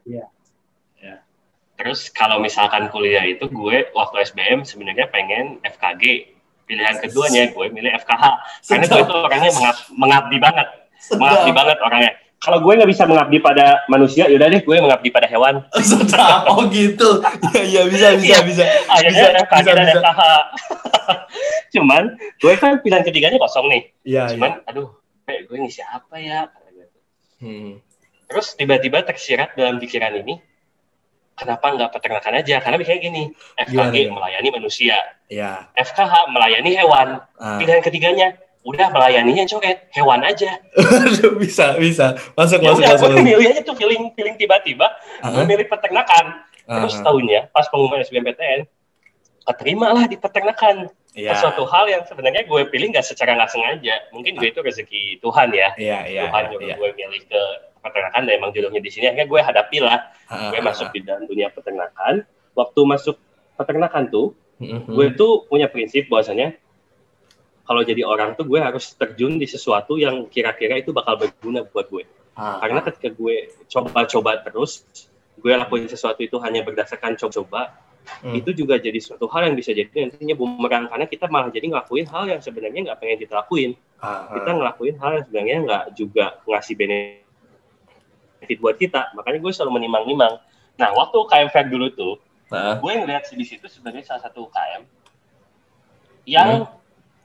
Iya. 0.03 0.25
Ya. 0.99 1.15
Terus 1.77 2.09
kalau 2.09 2.41
misalkan 2.41 2.89
kuliah 2.89 3.23
itu 3.23 3.45
gue 3.47 3.87
waktu 3.93 4.15
SBM 4.25 4.65
sebenarnya 4.65 5.07
pengen 5.07 5.61
FKG. 5.63 6.35
Pilihan 6.67 6.99
keduanya 6.99 7.47
gue 7.55 7.65
milih 7.71 7.95
FKH 8.03 8.23
karena 8.67 8.85
gue 8.91 8.99
itu 8.99 9.15
orangnya 9.15 9.51
mengabdi 9.95 10.35
banget, 10.35 10.67
mengabdi 11.15 11.51
banget 11.55 11.77
orangnya 11.79 12.11
kalau 12.37 12.61
gue 12.61 12.73
nggak 12.77 12.89
bisa 12.89 13.09
mengabdi 13.09 13.41
pada 13.41 13.81
manusia, 13.89 14.29
yaudah 14.29 14.47
deh 14.53 14.61
gue 14.61 14.75
mengabdi 14.77 15.09
pada 15.09 15.25
hewan. 15.25 15.65
oh 16.53 16.61
gitu. 16.69 17.25
Iya 17.57 17.63
iya 17.65 17.81
bisa 17.89 18.07
bisa 18.13 18.35
iya. 18.37 18.39
bisa. 18.45 18.63
Akhirnya 18.85 19.25
bisa, 19.33 19.53
bisa, 19.57 19.71
bisa. 19.73 19.93
FKH. 19.97 20.21
Cuman 21.73 22.03
gue 22.37 22.53
kan 22.61 22.71
pilihan 22.85 23.03
ketiganya 23.03 23.37
kosong 23.41 23.65
nih. 23.73 23.83
Iya. 24.05 24.23
Cuman 24.37 24.61
ya. 24.61 24.69
aduh, 24.69 24.87
gue 25.25 25.57
ini 25.57 25.69
siapa 25.73 26.15
ya? 26.21 26.53
Hmm. 27.41 27.81
Terus 28.27 28.47
tiba-tiba 28.53 29.01
tersirat 29.01 29.57
dalam 29.57 29.81
pikiran 29.81 30.13
ini, 30.21 30.37
kenapa 31.33 31.73
nggak 31.73 31.89
peternakan 31.95 32.33
aja? 32.43 32.59
Karena 32.61 32.75
biasanya 32.77 33.01
gini, 33.01 33.23
FKG 33.55 33.95
Gimana? 33.95 34.13
melayani 34.13 34.49
manusia, 34.51 34.97
ya. 35.31 35.71
FKH 35.73 36.33
melayani 36.33 36.71
hewan. 36.75 37.07
Ah. 37.39 37.57
Pilihan 37.57 37.81
ketiganya 37.81 38.35
udah 38.67 38.87
melayaninya 38.91 39.47
coret 39.47 39.87
hewan 39.95 40.27
aja 40.27 40.59
bisa 41.39 41.79
bisa 41.79 42.19
masuk 42.35 42.59
ya 42.59 42.75
masuk 42.75 42.83
udah, 42.83 42.91
masuk 42.99 43.09
gue 43.15 43.23
milih 43.23 43.45
aja 43.47 43.61
tuh 43.63 43.75
feeling 43.79 44.11
feeling 44.11 44.35
tiba-tiba 44.35 44.91
uh-huh. 45.23 45.31
gue 45.31 45.43
milih 45.47 45.71
peternakan 45.71 46.43
uh-huh. 46.43 46.83
terus 46.83 46.99
tahunnya 46.99 47.47
pas 47.55 47.63
pengumuman 47.71 48.03
SBMPTN 48.03 48.67
keterima 49.47 49.95
lah 49.95 50.03
di 50.11 50.19
peternakan 50.19 50.91
yeah. 51.15 51.39
suatu 51.39 51.63
hal 51.63 51.87
yang 51.87 52.03
sebenarnya 52.03 52.43
gue 52.43 52.61
pilih 52.67 52.91
nggak 52.91 53.07
secara 53.07 53.39
nggak 53.39 53.47
sengaja 53.47 53.95
mungkin 54.11 54.35
gue 54.35 54.51
itu 54.51 54.59
rezeki 54.59 55.23
Tuhan 55.23 55.55
ya 55.55 55.71
yeah, 55.79 56.03
yeah, 56.03 56.27
Tuhan 56.27 56.43
yeah, 56.59 56.75
yeah. 56.75 56.77
gue 56.77 56.89
milih 56.91 57.23
ke 57.23 57.41
peternakan 57.79 58.27
dan 58.27 58.33
emang 58.35 58.51
jodohnya 58.51 58.83
di 58.83 58.91
sini 58.91 59.07
akhirnya 59.07 59.31
gue 59.31 59.39
hadapi 59.39 59.77
lah 59.79 60.11
uh-huh. 60.27 60.51
gue 60.51 60.59
masuk 60.59 60.91
di 60.91 61.07
dalam 61.07 61.23
dunia 61.23 61.47
peternakan 61.55 62.27
waktu 62.51 62.81
masuk 62.83 63.15
peternakan 63.55 64.11
tuh 64.11 64.35
uh-huh. 64.59 64.91
gue 64.91 65.07
tuh 65.15 65.47
punya 65.47 65.71
prinsip 65.71 66.11
bahwasanya 66.11 66.59
kalau 67.67 67.83
jadi 67.83 68.07
orang 68.07 68.39
tuh 68.39 68.47
gue 68.47 68.63
harus 68.63 68.95
terjun 68.95 69.35
di 69.35 69.43
sesuatu 69.43 69.99
yang 69.99 70.31
kira-kira 70.31 70.79
itu 70.79 70.95
bakal 70.95 71.19
berguna 71.19 71.67
buat 71.67 71.91
gue. 71.91 72.07
Ah. 72.39 72.63
Karena 72.63 72.79
ketika 72.79 73.11
gue 73.11 73.51
coba-coba 73.67 74.39
terus, 74.39 74.87
gue 75.35 75.51
lakuin 75.51 75.91
sesuatu 75.91 76.23
itu 76.23 76.39
hanya 76.39 76.63
berdasarkan 76.63 77.19
coba-coba, 77.19 77.75
hmm. 78.23 78.39
itu 78.39 78.55
juga 78.55 78.79
jadi 78.79 78.95
suatu 79.03 79.27
hal 79.27 79.51
yang 79.51 79.59
bisa 79.59 79.75
jadi 79.75 79.91
nantinya 79.91 80.39
bumerang 80.39 80.87
karena 80.87 81.05
kita 81.11 81.27
malah 81.27 81.51
jadi 81.51 81.67
ngelakuin 81.75 82.07
hal 82.07 82.23
yang 82.31 82.39
sebenarnya 82.39 82.79
nggak 82.87 82.97
pengen 83.03 83.17
kita 83.19 83.33
lakuin. 83.35 83.75
Ah. 83.99 84.31
Kita 84.31 84.49
ngelakuin 84.55 84.95
hal 85.03 85.11
yang 85.19 85.23
sebenarnya 85.27 85.57
nggak 85.67 85.83
juga 85.99 86.25
ngasih 86.47 86.75
benefit 86.79 88.57
buat 88.63 88.79
kita. 88.79 89.11
Makanya 89.11 89.43
gue 89.43 89.51
selalu 89.51 89.83
menimang-nimang. 89.83 90.39
Nah, 90.79 90.89
waktu 90.95 91.19
KM 91.19 91.49
Fair 91.51 91.67
dulu 91.67 91.91
tuh, 91.91 92.15
ah. 92.55 92.79
gue 92.79 92.91
ngeliat 92.95 93.27
di 93.27 93.43
situ 93.43 93.67
sebagai 93.67 94.07
salah 94.07 94.23
satu 94.23 94.47
KM 94.47 94.87
yang 96.27 96.63
hmm 96.63 96.76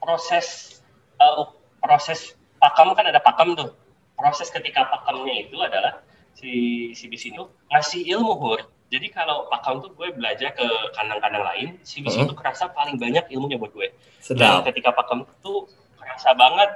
proses 0.03 0.79
uh, 1.17 1.47
proses 1.79 2.35
pakam 2.59 2.91
kan 2.91 3.07
ada 3.07 3.19
pakam 3.19 3.55
tuh. 3.55 3.71
Proses 4.13 4.51
ketika 4.51 4.85
pakamnya 4.85 5.47
itu 5.47 5.55
adalah 5.57 6.03
si 6.35 6.51
si 6.91 7.07
bis 7.07 7.23
itu 7.23 7.39
ngasih 7.69 8.03
ilmu 8.11 8.35
hur. 8.35 8.59
jadi 8.87 9.09
kalau 9.09 9.49
pakam 9.49 9.81
tuh 9.81 9.89
gue 9.89 10.13
belajar 10.13 10.53
ke 10.53 10.61
kandang-kandang 10.93 11.41
lain, 11.41 11.67
CBC 11.81 12.13
Hmm. 12.13 12.25
itu 12.29 12.35
kerasa 12.37 12.69
paling 12.69 13.01
banyak 13.01 13.25
ilmunya 13.27 13.57
buat 13.57 13.73
gue. 13.73 13.89
Dan 13.89 14.21
Sedap. 14.21 14.69
ketika 14.69 14.93
pakam 14.93 15.25
tuh 15.41 15.65
kerasa 15.97 16.37
banget 16.37 16.69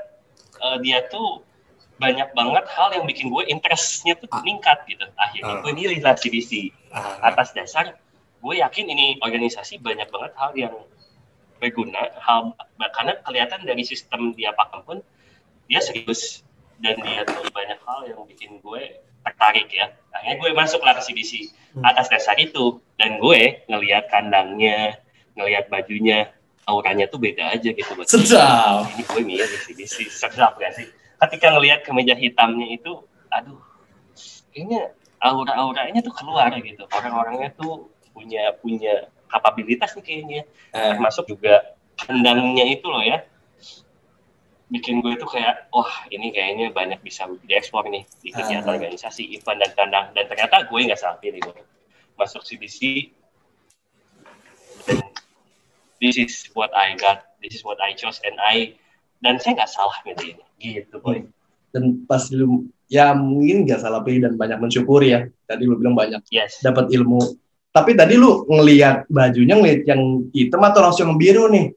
eh, 0.58 0.78
dia 0.82 1.06
tuh 1.08 1.46
banyak 2.02 2.34
banget 2.34 2.66
hal 2.68 2.90
yang 2.90 3.06
bikin 3.06 3.30
gue 3.30 3.46
interestnya 3.46 4.18
tuh 4.18 4.26
Ah. 4.34 4.42
meningkat 4.42 4.82
gitu. 4.90 5.06
Akhirnya 5.14 5.54
Ah. 5.54 5.62
gue 5.62 5.72
milih 5.72 6.02
lah 6.02 6.18
CBC 6.18 6.74
Ah, 6.90 7.22
atas 7.22 7.54
dasar 7.54 7.94
gue 8.38 8.56
yakin 8.56 8.86
ini 8.88 9.22
organisasi 9.22 9.78
banyak 9.78 10.10
banget 10.10 10.34
hal 10.34 10.52
yang 10.58 10.74
berguna 11.58 12.14
hal 12.22 12.54
karena 12.94 13.14
kelihatan 13.26 13.62
dari 13.66 13.84
sistem 13.84 14.34
dia 14.34 14.54
pakem 14.54 14.82
pun 14.86 14.98
dia 15.68 15.84
serius. 15.84 16.42
Dan 16.78 17.02
dia 17.02 17.26
tuh 17.26 17.42
banyak 17.50 17.80
hal 17.82 18.00
yang 18.06 18.22
bikin 18.30 18.62
gue 18.62 19.02
tertarik 19.26 19.66
ya. 19.74 19.98
Akhirnya 20.14 20.38
gue 20.46 20.50
masuk 20.54 20.82
lah 20.86 20.94
ke 20.94 21.10
CBC. 21.10 21.50
Hmm. 21.78 21.84
atas 21.86 22.10
dasar 22.10 22.34
itu 22.42 22.82
dan 22.98 23.22
gue 23.22 23.62
ngelihat 23.70 24.10
kandangnya 24.10 24.98
ngelihat 25.38 25.70
bajunya 25.70 26.34
auranya 26.66 27.06
tuh 27.06 27.22
beda 27.22 27.54
aja 27.54 27.70
gitu 27.70 27.92
buat 27.94 28.10
sedap. 28.10 28.90
ini 28.98 29.04
gue 29.06 29.22
milih 29.22 29.46
di 29.46 29.58
CBC. 29.62 30.10
Sedap 30.10 30.58
gak 30.58 30.74
sih? 30.74 30.90
Ketika 31.22 31.54
ngelihat 31.54 31.86
kemeja 31.86 32.18
hitamnya 32.18 32.66
itu 32.74 32.98
aduh 33.30 33.62
kayaknya 34.54 34.90
aura-auranya 35.22 36.02
tuh 36.02 36.14
keluar 36.14 36.50
gitu. 36.58 36.84
Orang-orangnya 36.90 37.54
tuh 37.54 37.90
punya 38.14 38.54
punya 38.58 39.06
kapabilitas 39.30 39.94
nih 40.00 40.04
kayaknya. 40.04 40.42
Termasuk 40.72 41.28
juga 41.28 41.78
kandangnya 42.00 42.66
itu 42.68 42.88
loh 42.88 43.04
ya. 43.04 43.24
Bikin 44.68 45.00
gue 45.00 45.16
tuh 45.16 45.32
kayak 45.32 45.72
wah 45.72 45.92
ini 46.12 46.36
kayaknya 46.36 46.76
banyak 46.76 47.00
bisa 47.00 47.24
diekspor 47.48 47.88
nih 47.88 48.04
di 48.20 48.36
kegiatan 48.36 48.68
Ah. 48.68 48.76
organisasi 48.76 49.24
event 49.32 49.64
dan 49.64 49.72
kandang. 49.76 50.06
Dan 50.12 50.28
ternyata 50.28 50.68
gue 50.68 50.80
nggak 50.92 51.00
salah 51.00 51.20
pilih 51.24 51.40
gue 51.40 51.64
masuk 52.18 52.42
CBC 52.44 53.14
dan 54.90 55.00
this 56.02 56.18
is 56.18 56.50
what 56.58 56.74
I 56.74 56.98
got 56.98 57.38
this 57.40 57.54
is 57.54 57.62
what 57.62 57.78
I 57.78 57.94
chose 57.94 58.18
and 58.26 58.36
I 58.42 58.74
dan 59.22 59.38
saya 59.38 59.62
nggak 59.62 59.72
salah 59.72 59.98
milih 60.06 60.38
ini 60.60 60.82
gitu 60.82 60.98
boy. 61.02 61.26
Dan 61.74 62.06
pas 62.10 62.28
lu 62.34 62.66
ya 62.90 63.12
mungkin 63.14 63.68
nggak 63.68 63.82
salah 63.82 64.02
pilih 64.02 64.26
dan 64.26 64.34
banyak 64.36 64.58
mensyukuri 64.62 65.14
ya. 65.14 65.22
Tadi 65.46 65.64
lu 65.66 65.78
bilang 65.78 65.96
banyak 65.98 66.26
yes. 66.34 66.62
dapat 66.64 66.90
ilmu. 66.94 67.38
Tapi 67.78 67.94
tadi 67.94 68.18
lu 68.18 68.44
ngelihat 68.50 69.06
bajunya 69.06 69.54
ngelihat 69.54 69.82
yang 69.86 70.02
hitam 70.34 70.62
atau 70.66 70.82
langsung 70.82 71.14
yang 71.14 71.20
biru 71.22 71.46
nih? 71.48 71.70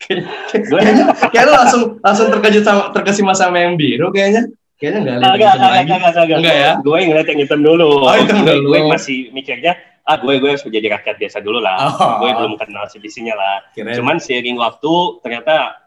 gue 0.00 0.80
Kayaknya, 0.80 1.04
kayaknya 1.28 1.44
lu 1.44 1.52
langsung 1.52 1.82
langsung 2.00 2.26
terkejut 2.32 2.64
sama 2.64 2.82
terkesima 2.94 3.32
sama 3.34 3.60
yang 3.60 3.74
biru 3.74 4.08
kayaknya. 4.08 4.48
Kayaknya 4.80 4.98
nggak 5.04 5.16
lihat 5.20 5.20
yang 5.20 5.34
Agak, 5.36 5.50
hitam 5.52 5.60
agak, 5.60 5.70
lagi. 5.76 5.90
agak, 5.92 6.10
agak. 6.24 6.36
Enggak 6.40 6.56
ya? 6.56 6.70
Gue 6.80 6.98
ngeliat 7.04 7.26
yang 7.28 7.40
hitam 7.44 7.60
dulu. 7.60 7.90
Oh, 8.00 8.14
hitam 8.16 8.38
dulu. 8.48 8.68
Gue 8.72 8.80
masih 8.88 9.18
mikirnya, 9.28 9.72
ah 10.08 10.16
gue 10.16 10.34
gue 10.40 10.50
harus 10.56 10.64
menjadi 10.64 10.86
rakyat 10.96 11.16
biasa 11.20 11.38
dulu 11.44 11.58
lah. 11.60 11.76
Oh. 11.84 12.24
Gue 12.24 12.30
belum 12.32 12.54
kenal 12.56 12.88
CBC-nya 12.88 13.34
lah. 13.36 13.56
Kirain- 13.76 14.00
Cuman 14.00 14.16
seiring 14.16 14.56
waktu, 14.56 14.92
ternyata 15.20 15.84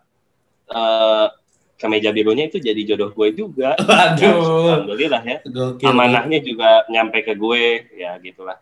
eh 0.70 1.27
kemeja 1.74 2.15
birunya 2.15 2.48
itu 2.48 2.62
jadi 2.62 2.80
jodoh 2.94 3.12
gue 3.12 3.27
juga. 3.34 3.74
Ya, 3.75 3.82
Waduh. 3.82 4.77
Alhamdulillah 4.86 5.22
ya. 5.25 5.38
Gokil. 5.44 5.89
Amanahnya 5.89 6.39
juga 6.39 6.86
nyampe 6.88 7.25
ke 7.25 7.34
gue, 7.34 7.89
ya 7.98 8.15
gitulah. 8.22 8.62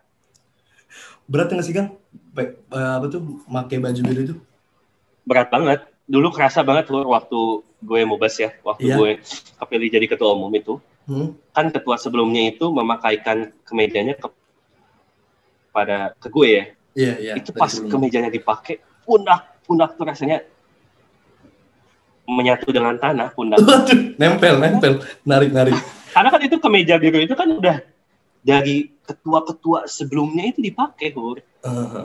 Berat 1.32 1.48
nggak 1.48 1.64
sih 1.64 1.72
Kang? 1.72 1.96
Eh, 2.36 2.50
apa 2.70 3.08
tuh 3.08 3.40
pakai 3.46 3.80
baju 3.80 4.02
biru 4.04 4.22
itu? 4.22 4.36
Berat 5.24 5.48
banget. 5.48 5.80
Dulu 6.04 6.28
kerasa 6.30 6.60
banget 6.60 6.92
loh 6.92 7.08
waktu 7.08 7.40
gue 7.80 8.00
mubas 8.04 8.36
ya, 8.36 8.52
waktu 8.62 8.84
Iya. 8.84 8.96
gue 8.96 9.12
kepilih 9.58 9.88
jadi 9.90 10.06
ketua 10.08 10.36
umum 10.36 10.52
itu. 10.52 10.76
Hmm? 11.02 11.34
kan 11.50 11.66
ketua 11.68 11.98
sebelumnya 11.98 12.46
itu 12.48 12.70
memakaikan 12.70 13.50
kemejanya 13.66 14.14
ke 14.14 14.30
pada 15.72 16.14
ke 16.14 16.30
gue 16.30 16.48
ya 16.48 16.64
Iya 16.94 17.14
iya. 17.18 17.34
itu 17.34 17.50
pas 17.52 17.74
sebelum. 17.74 17.90
kemejanya 17.98 18.30
dipakai 18.30 18.78
pundak 19.02 19.58
pundak 19.66 19.98
tuh 19.98 20.06
rasanya 20.06 20.46
menyatu 22.24 22.70
dengan 22.70 22.96
tanah 22.96 23.34
pundak 23.34 23.60
nempel 24.16 24.62
nempel, 24.62 24.94
narik 25.26 25.50
narik. 25.50 25.74
karena 26.16 26.30
kan 26.30 26.42
itu 26.44 26.56
kemeja 26.62 26.96
biru 26.96 27.18
itu 27.18 27.34
kan 27.34 27.50
udah 27.50 27.82
dari 28.42 28.90
ketua-ketua 29.02 29.86
sebelumnya 29.86 30.48
itu 30.48 30.60
dipakai 30.60 31.14
Hur. 31.14 31.40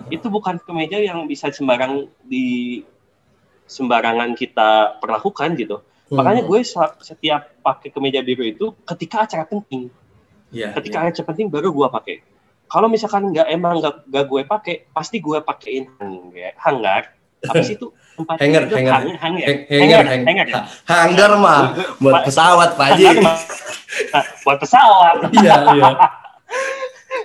itu 0.09 0.27
bukan 0.27 0.61
kemeja 0.61 1.01
yang 1.01 1.25
bisa 1.25 1.49
sembarang 1.49 2.05
di 2.23 2.85
sembarangan 3.65 4.33
kita 4.33 5.01
perlakukan 5.01 5.57
gitu 5.57 5.81
makanya 6.07 6.45
gue 6.45 6.61
setiap 7.01 7.57
pakai 7.61 7.89
kemeja 7.89 8.21
biru 8.21 8.45
itu 8.45 8.67
ketika 8.87 9.25
acara 9.25 9.43
penting 9.43 9.91
Iya. 10.53 10.71
ketika 10.73 11.03
acara 11.03 11.27
penting 11.27 11.49
baru 11.49 11.73
gue 11.73 11.89
pakai 11.89 12.17
kalau 12.67 12.87
misalkan 12.87 13.33
nggak 13.33 13.49
emang 13.49 13.81
nggak 13.81 14.07
nggak 14.07 14.25
gue 14.25 14.43
pakai 14.45 14.75
pasti 14.89 15.19
gue 15.19 15.39
pakein 15.41 15.91
hanggar 16.61 17.11
sih 17.59 17.75
itu 17.75 17.91
tempat 18.13 18.37
Hanger, 18.39 18.63
itu? 18.65 18.75
hanger. 18.77 18.93
Hang- 18.93 19.19
hanger 19.19 19.47
Hang- 19.47 19.65
hanger, 19.67 19.81
hanger 19.81 20.05
hang- 20.07 20.27
hanger 20.27 20.47
ya? 20.47 20.55
ha- 20.57 20.67
Hanggar 20.87 21.31
mah 21.37 21.61
buat 21.97 22.23
pesawat 22.25 22.75
Pak 22.75 22.87
Haji. 22.93 23.05
Hanger 23.07 23.25
Nah, 24.07 24.25
buat 24.43 24.59
pesawat 24.59 25.15
Iya 25.33 25.55
iya. 25.73 25.91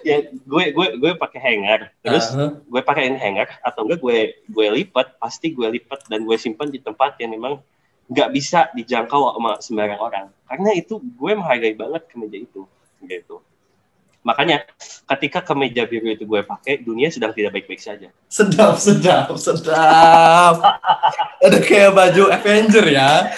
ya 0.08 0.18
gue 0.34 0.64
gue 0.74 0.88
gue 0.98 1.12
pakai 1.18 1.40
hanger 1.42 1.94
terus 2.02 2.34
Aha. 2.34 2.58
gue 2.58 2.82
pakein 2.82 3.18
hanger 3.18 3.48
atau 3.62 3.86
enggak 3.86 4.00
gue 4.02 4.18
gue 4.50 4.68
lipat 4.82 5.18
pasti 5.22 5.54
gue 5.54 5.68
lipat 5.78 6.10
dan 6.10 6.26
gue 6.26 6.38
simpan 6.38 6.74
di 6.74 6.82
tempat 6.82 7.18
yang 7.22 7.38
memang 7.38 7.62
nggak 8.12 8.30
bisa 8.34 8.68
dijangkau 8.76 9.38
sama 9.38 9.62
sembarang 9.62 10.02
orang 10.02 10.28
karena 10.50 10.70
itu 10.76 11.00
gue 11.00 11.32
menghargai 11.38 11.78
banget 11.78 12.04
kemeja 12.10 12.38
itu 12.42 12.62
gitu 13.06 13.40
makanya 14.22 14.66
ketika 15.10 15.42
kemeja 15.42 15.86
biru 15.90 16.14
itu 16.14 16.26
gue 16.26 16.42
pakai 16.46 16.82
dunia 16.82 17.10
sedang 17.10 17.34
tidak 17.34 17.58
baik-baik 17.58 17.82
saja 17.82 18.14
sedap 18.30 18.78
sedap 18.78 19.34
sedap. 19.34 20.62
Ada 21.42 21.58
kayak 21.58 21.92
baju 21.98 22.30
Avenger 22.30 22.86
ya. 22.86 23.34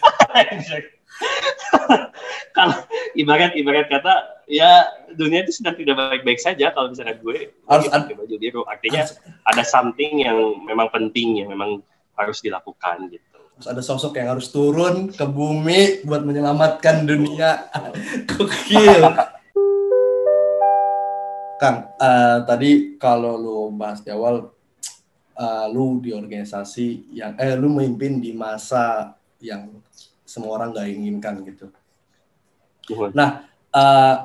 kalau 2.56 2.76
ibarat 3.14 3.52
ibarat 3.56 3.86
kata 3.88 4.44
ya 4.48 4.88
dunia 5.14 5.44
itu 5.46 5.54
sedang 5.60 5.76
tidak 5.78 5.96
baik-baik 5.96 6.40
saja 6.40 6.72
kalau 6.74 6.90
misalnya 6.90 7.16
gue 7.20 7.54
Harus 7.68 7.86
pakai 7.88 8.14
baju 8.16 8.36
biru 8.40 8.62
artinya 8.66 9.06
ada 9.46 9.62
something 9.62 10.24
yang 10.24 10.38
memang 10.66 10.88
penting 10.90 11.44
yang 11.44 11.48
memang 11.52 11.84
harus 12.18 12.42
dilakukan 12.42 13.08
gitu 13.12 13.30
Terus 13.60 13.76
ada 13.76 13.84
sosok 13.84 14.16
yang 14.16 14.32
harus 14.32 14.48
turun 14.48 15.12
ke 15.12 15.20
bumi 15.20 16.00
buat 16.08 16.24
menyelamatkan 16.24 17.04
dunia. 17.04 17.68
Gokil. 18.32 19.04
Kang, 21.60 21.92
eh, 22.00 22.38
tadi 22.48 22.96
kalau 22.96 23.36
lu 23.36 23.68
bahas 23.76 24.00
di 24.00 24.08
awal, 24.08 24.48
eh, 25.36 25.66
lu 25.76 26.00
di 26.00 26.08
organisasi 26.08 27.12
yang, 27.12 27.36
eh, 27.36 27.52
lu 27.60 27.68
memimpin 27.68 28.16
di 28.16 28.32
masa 28.32 29.12
yang 29.44 29.68
semua 30.30 30.62
orang 30.62 30.70
gak 30.70 30.86
inginkan 30.86 31.42
gitu. 31.42 31.66
Nah, 33.10 33.50
eh, 33.74 34.16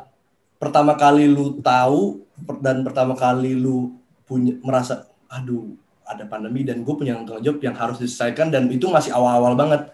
pertama 0.62 0.94
kali 0.94 1.26
lu 1.26 1.58
tahu 1.66 2.22
dan 2.62 2.86
pertama 2.86 3.18
kali 3.18 3.58
lu 3.58 3.98
punya 4.30 4.54
merasa, 4.62 5.10
aduh, 5.26 5.74
ada 6.06 6.30
pandemi 6.30 6.62
dan 6.62 6.86
gue 6.86 6.94
punya 6.94 7.18
tanggung 7.18 7.42
jawab 7.42 7.58
yang 7.66 7.74
harus 7.74 7.98
diselesaikan 7.98 8.54
dan 8.54 8.70
itu 8.70 8.86
masih 8.86 9.10
awal-awal 9.18 9.58
banget. 9.58 9.90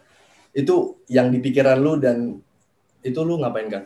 Itu 0.51 0.99
yang 1.07 1.31
di 1.31 1.39
pikiran 1.39 1.79
lu 1.79 1.95
dan 1.95 2.35
itu 2.99 3.19
lu 3.23 3.39
ngapain 3.39 3.71
kan? 3.71 3.83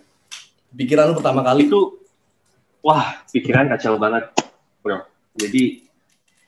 Pikiran 0.73 1.13
lu 1.13 1.21
pertama 1.21 1.45
kali 1.45 1.69
itu 1.69 2.05
wah 2.85 3.25
pikiran 3.33 3.65
kacau 3.73 3.97
banget 3.97 4.29
bro 4.85 5.01
jadi 5.33 5.81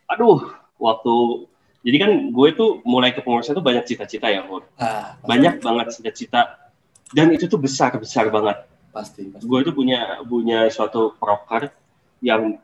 aduh 0.06 0.54
waktu 0.78 1.50
jadi 1.88 1.98
kan 2.04 2.12
gue 2.30 2.48
tuh 2.52 2.84
mulai 2.84 3.16
ke 3.16 3.24
pengurusan 3.24 3.56
tuh 3.56 3.64
banyak 3.64 3.88
cita-cita 3.88 4.28
ya 4.28 4.44
Hur. 4.44 4.68
ah, 4.76 5.16
banyak 5.24 5.64
banget 5.64 5.96
cita-cita 5.96 6.60
dan 7.16 7.32
itu 7.32 7.48
tuh 7.48 7.56
besar 7.56 7.96
besar 7.96 8.28
banget 8.28 8.68
pasti 8.92 9.32
pasti. 9.32 9.48
gue 9.48 9.60
tuh 9.64 9.72
punya 9.72 10.20
punya 10.28 10.68
suatu 10.68 11.16
proker 11.16 11.72
yang 12.20 12.60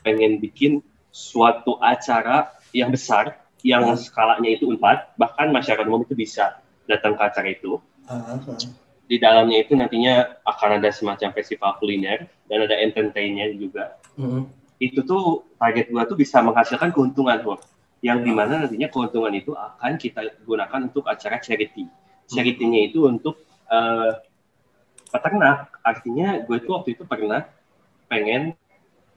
pengen 0.00 0.38
bikin 0.38 0.80
suatu 1.10 1.76
acara 1.78 2.54
yang 2.72 2.88
besar 2.88 3.36
yang 3.60 3.82
Hmm. 3.82 3.98
skalanya 3.98 4.50
itu 4.52 4.68
empat 4.68 5.16
bahkan 5.16 5.50
masyarakat 5.50 5.84
umum 5.84 6.06
itu 6.06 6.14
bisa 6.14 6.60
datang 6.86 7.12
ke 7.12 7.22
acara 7.24 7.48
itu 7.50 7.82
Ah, 8.06 8.38
ah. 8.38 8.56
di 9.04 9.18
dalamnya 9.18 9.58
itu 9.60 9.74
nantinya 9.74 10.38
akan 10.46 10.78
ada 10.78 10.88
semacam 10.88 11.34
festival 11.34 11.74
kuliner 11.76 12.30
dan 12.46 12.58
ada 12.62 12.78
entertainnya 12.78 13.50
juga 13.52 13.98
Mm-mm. 14.14 14.46
Itu 14.76 15.00
tuh 15.02 15.46
target 15.56 15.88
gua 15.88 16.04
tuh 16.04 16.18
bisa 16.18 16.40
menghasilkan 16.44 16.92
keuntungan 16.92 17.40
tuh 17.40 17.58
yang 18.04 18.20
di 18.20 18.30
mana 18.30 18.64
nantinya 18.64 18.92
keuntungan 18.92 19.32
itu 19.32 19.56
akan 19.56 19.96
kita 19.96 20.36
gunakan 20.44 20.80
untuk 20.86 21.08
acara 21.08 21.40
charity 21.40 21.88
charity-nya 22.28 22.92
itu 22.92 23.08
untuk 23.08 23.40
eh, 23.72 24.12
peternak 25.08 25.80
artinya 25.80 26.44
gue 26.44 26.58
tuh 26.60 26.82
waktu 26.82 26.98
itu 26.98 27.08
pernah 27.08 27.46
pengen 28.10 28.52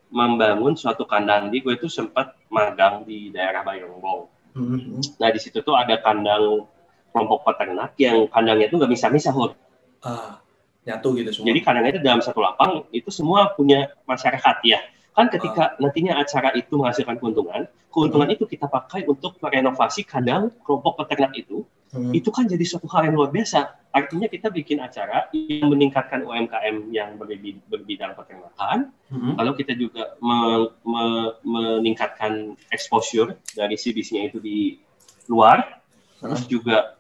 membangun 0.10 0.74
suatu 0.80 1.04
kandang 1.04 1.52
di 1.52 1.60
gue 1.60 1.76
tuh 1.76 1.92
sempat 1.92 2.34
magang 2.48 3.04
di 3.04 3.30
daerah 3.30 3.62
Bayongbong 3.68 4.32
Mm-mm. 4.56 5.02
nah 5.20 5.30
di 5.30 5.40
situ 5.42 5.60
tuh 5.60 5.76
ada 5.76 6.00
kandang 6.00 6.66
kelompok 7.12 7.46
peternak 7.46 7.92
yang 7.98 8.30
kandangnya 8.30 8.70
tuh 8.70 8.78
nggak 8.82 8.92
bisa-bisa 8.94 9.34
Hur. 9.34 9.58
Ah, 10.06 10.40
nyatu 10.86 11.18
gitu 11.18 11.30
semua. 11.34 11.48
Jadi 11.52 11.60
kadang-kadang 11.66 12.04
dalam 12.06 12.22
satu 12.24 12.40
lapang 12.40 12.86
itu 12.94 13.10
semua 13.12 13.52
punya 13.54 13.92
masyarakat 14.06 14.58
ya. 14.64 14.80
Kan 15.14 15.28
ketika 15.34 15.76
nantinya 15.82 16.22
acara 16.22 16.54
itu 16.56 16.80
menghasilkan 16.80 17.20
keuntungan, 17.20 17.68
keuntungan 17.92 18.30
itu 18.32 18.46
kita 18.46 18.70
pakai 18.70 19.04
untuk 19.10 19.36
merenovasi 19.42 20.06
kandang 20.06 20.54
kelompok 20.64 21.04
peternak 21.04 21.34
itu. 21.36 21.66
Hmm. 21.90 22.14
Itu 22.14 22.30
kan 22.30 22.46
jadi 22.46 22.62
suatu 22.62 22.86
hal 22.94 23.10
yang 23.10 23.18
luar 23.18 23.34
biasa. 23.34 23.82
Artinya 23.90 24.30
kita 24.30 24.54
bikin 24.54 24.78
acara 24.78 25.26
yang 25.34 25.74
meningkatkan 25.74 26.22
UMKM 26.22 26.94
yang 26.94 27.18
berbi- 27.18 27.58
berbidang 27.66 28.14
peternakan, 28.14 28.94
Hmm. 29.10 29.34
lalu 29.34 29.66
kita 29.66 29.74
juga 29.74 30.14
me- 30.22 30.70
me- 30.86 31.34
meningkatkan 31.42 32.54
exposure 32.70 33.34
dari 33.58 33.74
CBC-nya 33.74 34.30
itu 34.30 34.38
di 34.38 34.78
luar, 35.26 35.82
terus 36.22 36.46
juga 36.46 36.94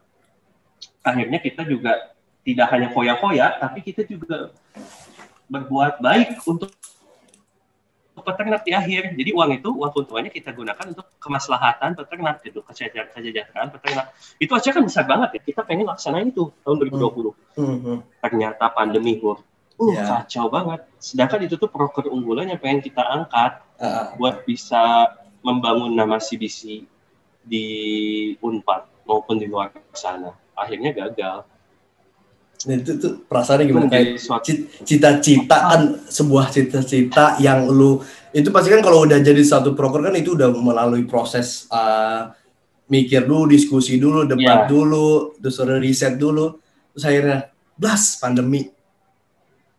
akhirnya 1.05 1.37
kita 1.37 1.61
juga 1.69 2.17
tidak 2.41 2.67
hanya 2.73 2.89
foya-foya, 2.89 3.61
tapi 3.61 3.85
kita 3.85 4.09
juga 4.09 4.49
berbuat 5.45 6.01
baik 6.01 6.41
untuk 6.49 6.73
peternak 8.29 8.61
di 8.61 8.71
akhir. 8.77 9.17
Jadi 9.17 9.29
uang 9.33 9.51
itu, 9.57 9.69
uang 9.73 9.91
keuntungannya 9.91 10.31
kita 10.31 10.53
gunakan 10.53 10.85
untuk 10.93 11.09
kemaslahatan 11.17 11.97
peternak, 11.97 12.45
gitu, 12.45 12.61
kesejahteraan, 12.61 13.09
kesejahteraan 13.17 13.69
peternak. 13.73 14.05
Itu 14.37 14.53
aja 14.53 14.69
kan 14.69 14.83
besar 14.85 15.05
banget 15.09 15.29
ya. 15.35 15.41
Kita 15.49 15.61
pengen 15.65 15.89
laksanain 15.89 16.29
itu 16.29 16.53
tahun 16.61 16.77
2020. 16.85 17.33
Hmm, 17.57 17.77
hmm. 17.81 17.97
Ternyata 18.21 18.65
pandemi, 18.69 19.17
Bur. 19.17 19.41
Uh, 19.79 19.95
Ya. 19.95 20.27
kacau 20.27 20.51
banget. 20.51 20.83
Sedangkan 20.99 21.39
itu 21.47 21.55
tuh 21.55 21.71
proker 21.71 22.11
unggulan 22.11 22.51
yang 22.51 22.59
pengen 22.59 22.83
kita 22.83 22.99
angkat 22.99 23.63
Ah, 23.79 24.11
buat 24.19 24.43
bisa 24.43 25.07
membangun 25.39 25.95
nama 25.95 26.19
CBC 26.19 26.83
di 27.47 27.65
Unpad 28.43 29.07
maupun 29.07 29.39
di 29.39 29.47
luar 29.47 29.71
sana. 29.95 30.35
Akhirnya 30.51 30.91
gagal. 30.91 31.47
Nah, 32.67 32.75
itu 32.75 32.91
tuh 32.99 33.23
perasaannya 33.23 33.71
gimana 33.71 33.87
kayak 33.87 34.19
cita-cita 34.83 35.57
kan 35.63 35.81
sebuah 36.11 36.51
cita-cita 36.51 37.39
yang 37.39 37.71
lu 37.71 38.03
itu 38.31 38.49
pasti 38.49 38.69
kan 38.69 38.81
kalau 38.81 39.03
udah 39.03 39.17
jadi 39.19 39.41
satu 39.41 39.73
proker 39.73 40.05
kan 40.05 40.15
itu 40.15 40.37
udah 40.37 40.53
melalui 40.53 41.05
proses 41.05 41.65
uh, 41.69 42.29
mikir 42.85 43.25
dulu, 43.25 43.49
diskusi 43.49 43.97
dulu, 43.97 44.25
debat 44.25 44.65
Ya. 44.65 44.69
dulu, 44.69 45.33
terus 45.37 45.57
ada 45.57 45.77
riset 45.77 46.17
dulu, 46.17 46.57
terus 46.93 47.05
akhirnya 47.05 47.37
blas 47.73 48.17
pandemi. 48.17 48.69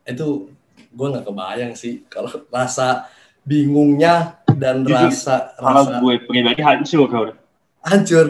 Itu 0.03 0.51
gue 0.91 1.07
nggak 1.07 1.27
kebayang 1.27 1.73
sih 1.75 2.03
kalau 2.07 2.31
rasa 2.55 3.07
bingungnya 3.43 4.39
dan 4.51 4.83
Jujur, 4.83 5.11
rasa 5.11 5.55
rasa 5.59 5.99
gue 5.99 6.15
pribadi 6.23 6.61
hancur. 6.63 7.07
Bro. 7.07 7.33
hancur. 7.83 8.27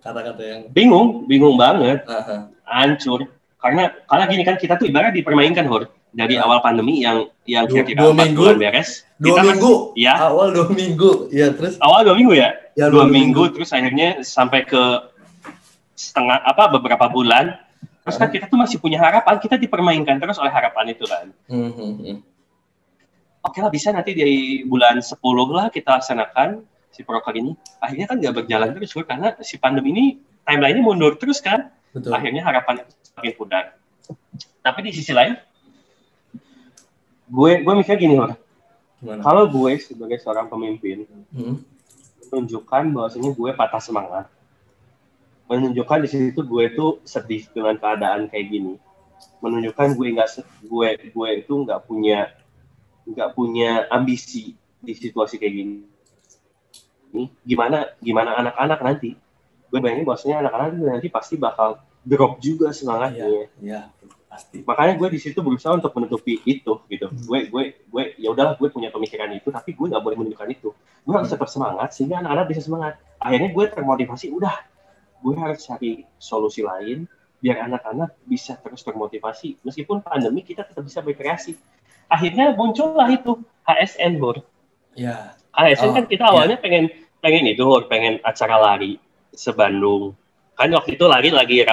Kata-kata 0.00 0.40
yang 0.40 0.60
Bingung, 0.72 1.28
bingung 1.28 1.60
banget. 1.60 2.00
aha. 2.08 2.48
hancur 2.64 3.28
karena 3.58 3.90
karena 4.06 4.24
gini 4.28 4.42
kan 4.44 4.56
kita 4.56 4.76
tuh 4.76 4.86
ibarat 4.86 5.12
dipermainkan 5.12 5.64
hor 5.66 5.88
dari 6.10 6.34
Ya. 6.34 6.42
awal 6.42 6.58
pandemi 6.58 7.00
yang 7.00 7.28
yang 7.44 7.64
Dua- 7.64 7.80
kira-kira 7.80 7.98
dua 8.00 8.10
empat 8.12 8.26
minggu. 8.26 8.42
bulan 8.42 8.56
beres. 8.58 8.90
Dua 9.14 9.26
kita 9.26 9.34
kan- 9.34 9.46
minggu, 9.50 9.72
ya 9.94 10.12
awal 10.22 10.48
dua 10.50 10.66
minggu, 10.70 11.10
ya 11.30 11.46
terus? 11.50 11.74
Awal 11.78 12.00
dua 12.04 12.14
minggu 12.14 12.34
ya? 12.34 12.48
Ya 12.74 12.86
dua 12.86 13.04
minggu. 13.06 13.42
terus 13.50 13.70
akhirnya 13.70 14.22
sampai 14.22 14.62
ke 14.62 14.82
setengah 15.92 16.38
apa 16.40 16.70
beberapa 16.70 17.06
bulan. 17.08 17.58
Terus 18.02 18.16
kan 18.16 18.28
kita 18.28 18.46
tuh 18.46 18.56
masih 18.56 18.78
punya 18.78 18.96
harapan 18.96 19.36
kita 19.36 19.54
dipermainkan 19.54 20.16
terus 20.16 20.38
oleh 20.38 20.48
harapan 20.48 20.88
itu 20.88 21.04
kan. 21.04 21.28
Hmm, 21.44 21.70
hmm, 21.70 22.18
oke 23.40 23.58
lah 23.58 23.68
bisa 23.68 23.90
nanti 23.90 24.12
di 24.12 24.24
bulan 24.64 24.96
10 24.98 25.18
lah 25.50 25.68
kita 25.68 25.92
laksanakan 25.94 26.62
si 26.88 27.04
proker 27.04 27.34
ini. 27.34 27.52
Akhirnya 27.78 28.06
kan 28.06 28.16
nggak 28.16 28.34
berjalan 28.34 28.68
terus 28.72 28.96
karena 28.98 29.36
si 29.40 29.60
pandemi 29.60 29.92
ini 29.92 30.04
timeline-nya 30.42 30.80
mundur 30.80 31.16
terus 31.16 31.38
kan. 31.38 31.68
Betul. 31.88 32.12
akhirnya 32.12 32.44
harapan 32.44 32.80
itu 32.80 32.92
semakin 33.02 33.32
pudar. 33.34 33.64
Tapi 34.60 34.78
di 34.84 34.92
sisi 34.92 35.16
lain, 35.16 35.40
gue 37.28 37.52
gue 37.60 37.74
mikir 37.76 37.96
gini 37.96 38.16
loh, 38.16 38.32
kalau 39.20 39.44
gue 39.46 39.76
sebagai 39.78 40.18
seorang 40.18 40.48
pemimpin 40.48 41.04
Hmm. 41.30 41.60
menunjukkan 42.28 42.82
bahwasanya 42.92 43.30
gue 43.32 43.50
patah 43.56 43.80
semangat, 43.80 44.26
menunjukkan 45.48 45.98
di 46.04 46.08
situ 46.08 46.40
gue 46.44 46.64
tuh 46.72 47.00
sedih 47.04 47.44
dengan 47.52 47.76
keadaan 47.76 48.28
kayak 48.28 48.46
gini, 48.48 48.74
menunjukkan 49.40 49.96
gue 49.96 50.06
nggak 50.12 50.28
gue 50.66 50.88
gue 51.08 51.28
itu 51.40 51.52
nggak 51.64 51.80
punya 51.88 52.32
nggak 53.08 53.32
punya 53.32 53.88
ambisi 53.88 54.52
di 54.84 54.92
situasi 54.92 55.40
kayak 55.40 55.54
gini. 55.54 55.76
Ini 57.08 57.24
gimana 57.44 57.88
gimana 58.04 58.36
anak-anak 58.36 58.80
nanti? 58.84 59.16
Gue 59.72 59.78
bayangin 59.80 60.04
bahwasanya 60.04 60.44
anak-anak 60.44 60.68
nanti 60.76 61.08
pasti 61.08 61.40
bakal 61.40 61.80
drop 62.04 62.40
juga 62.40 62.72
semangatnya. 62.72 63.48
Iya, 63.60 63.80
pasti. 64.38 64.62
makanya 64.62 64.94
gue 64.94 65.08
di 65.10 65.18
situ 65.18 65.42
berusaha 65.42 65.74
untuk 65.74 65.90
menutupi 65.98 66.38
itu 66.46 66.78
gitu. 66.86 67.10
Gue 67.26 67.50
gue 67.50 67.62
gue 67.90 68.02
ya 68.22 68.30
udahlah 68.30 68.54
gue 68.54 68.70
punya 68.70 68.94
pemikiran 68.94 69.34
itu 69.34 69.50
tapi 69.50 69.74
gue 69.74 69.86
nggak 69.90 69.98
boleh 69.98 70.16
menunjukkan 70.22 70.48
itu. 70.54 70.70
Gue 71.02 71.14
harus 71.18 71.26
tetap 71.26 71.50
semangat 71.50 71.90
sehingga 71.90 72.22
anak-anak 72.22 72.46
bisa 72.46 72.62
semangat. 72.62 73.02
Akhirnya 73.18 73.50
gue 73.50 73.64
termotivasi 73.66 74.30
udah 74.30 74.56
gue 75.18 75.34
harus 75.34 75.60
cari 75.66 76.06
solusi 76.22 76.62
lain 76.62 77.10
biar 77.42 77.66
anak-anak 77.66 78.14
bisa 78.22 78.54
terus 78.62 78.86
termotivasi. 78.86 79.58
Meskipun 79.66 80.06
pandemi 80.06 80.46
kita 80.46 80.62
tetap 80.62 80.86
bisa 80.86 81.02
berkreasi. 81.02 81.58
Akhirnya 82.06 82.54
muncullah 82.54 83.10
itu 83.10 83.42
HSN 83.66 84.22
Bor. 84.22 84.38
Iya. 84.94 85.34
HSN 85.50 85.90
Oh, 85.90 85.94
kan 85.98 86.04
kita 86.06 86.24
awalnya 86.30 86.56
pengen 86.62 86.94
pengen 87.18 87.50
itu 87.50 87.66
Bor, 87.66 87.90
pengen 87.90 88.22
acara 88.22 88.54
lari 88.58 89.02
sebandung. 89.34 90.14
Kan 90.54 90.70
waktu 90.70 90.94
itu 90.94 91.04
lari 91.10 91.34
lagi 91.34 91.66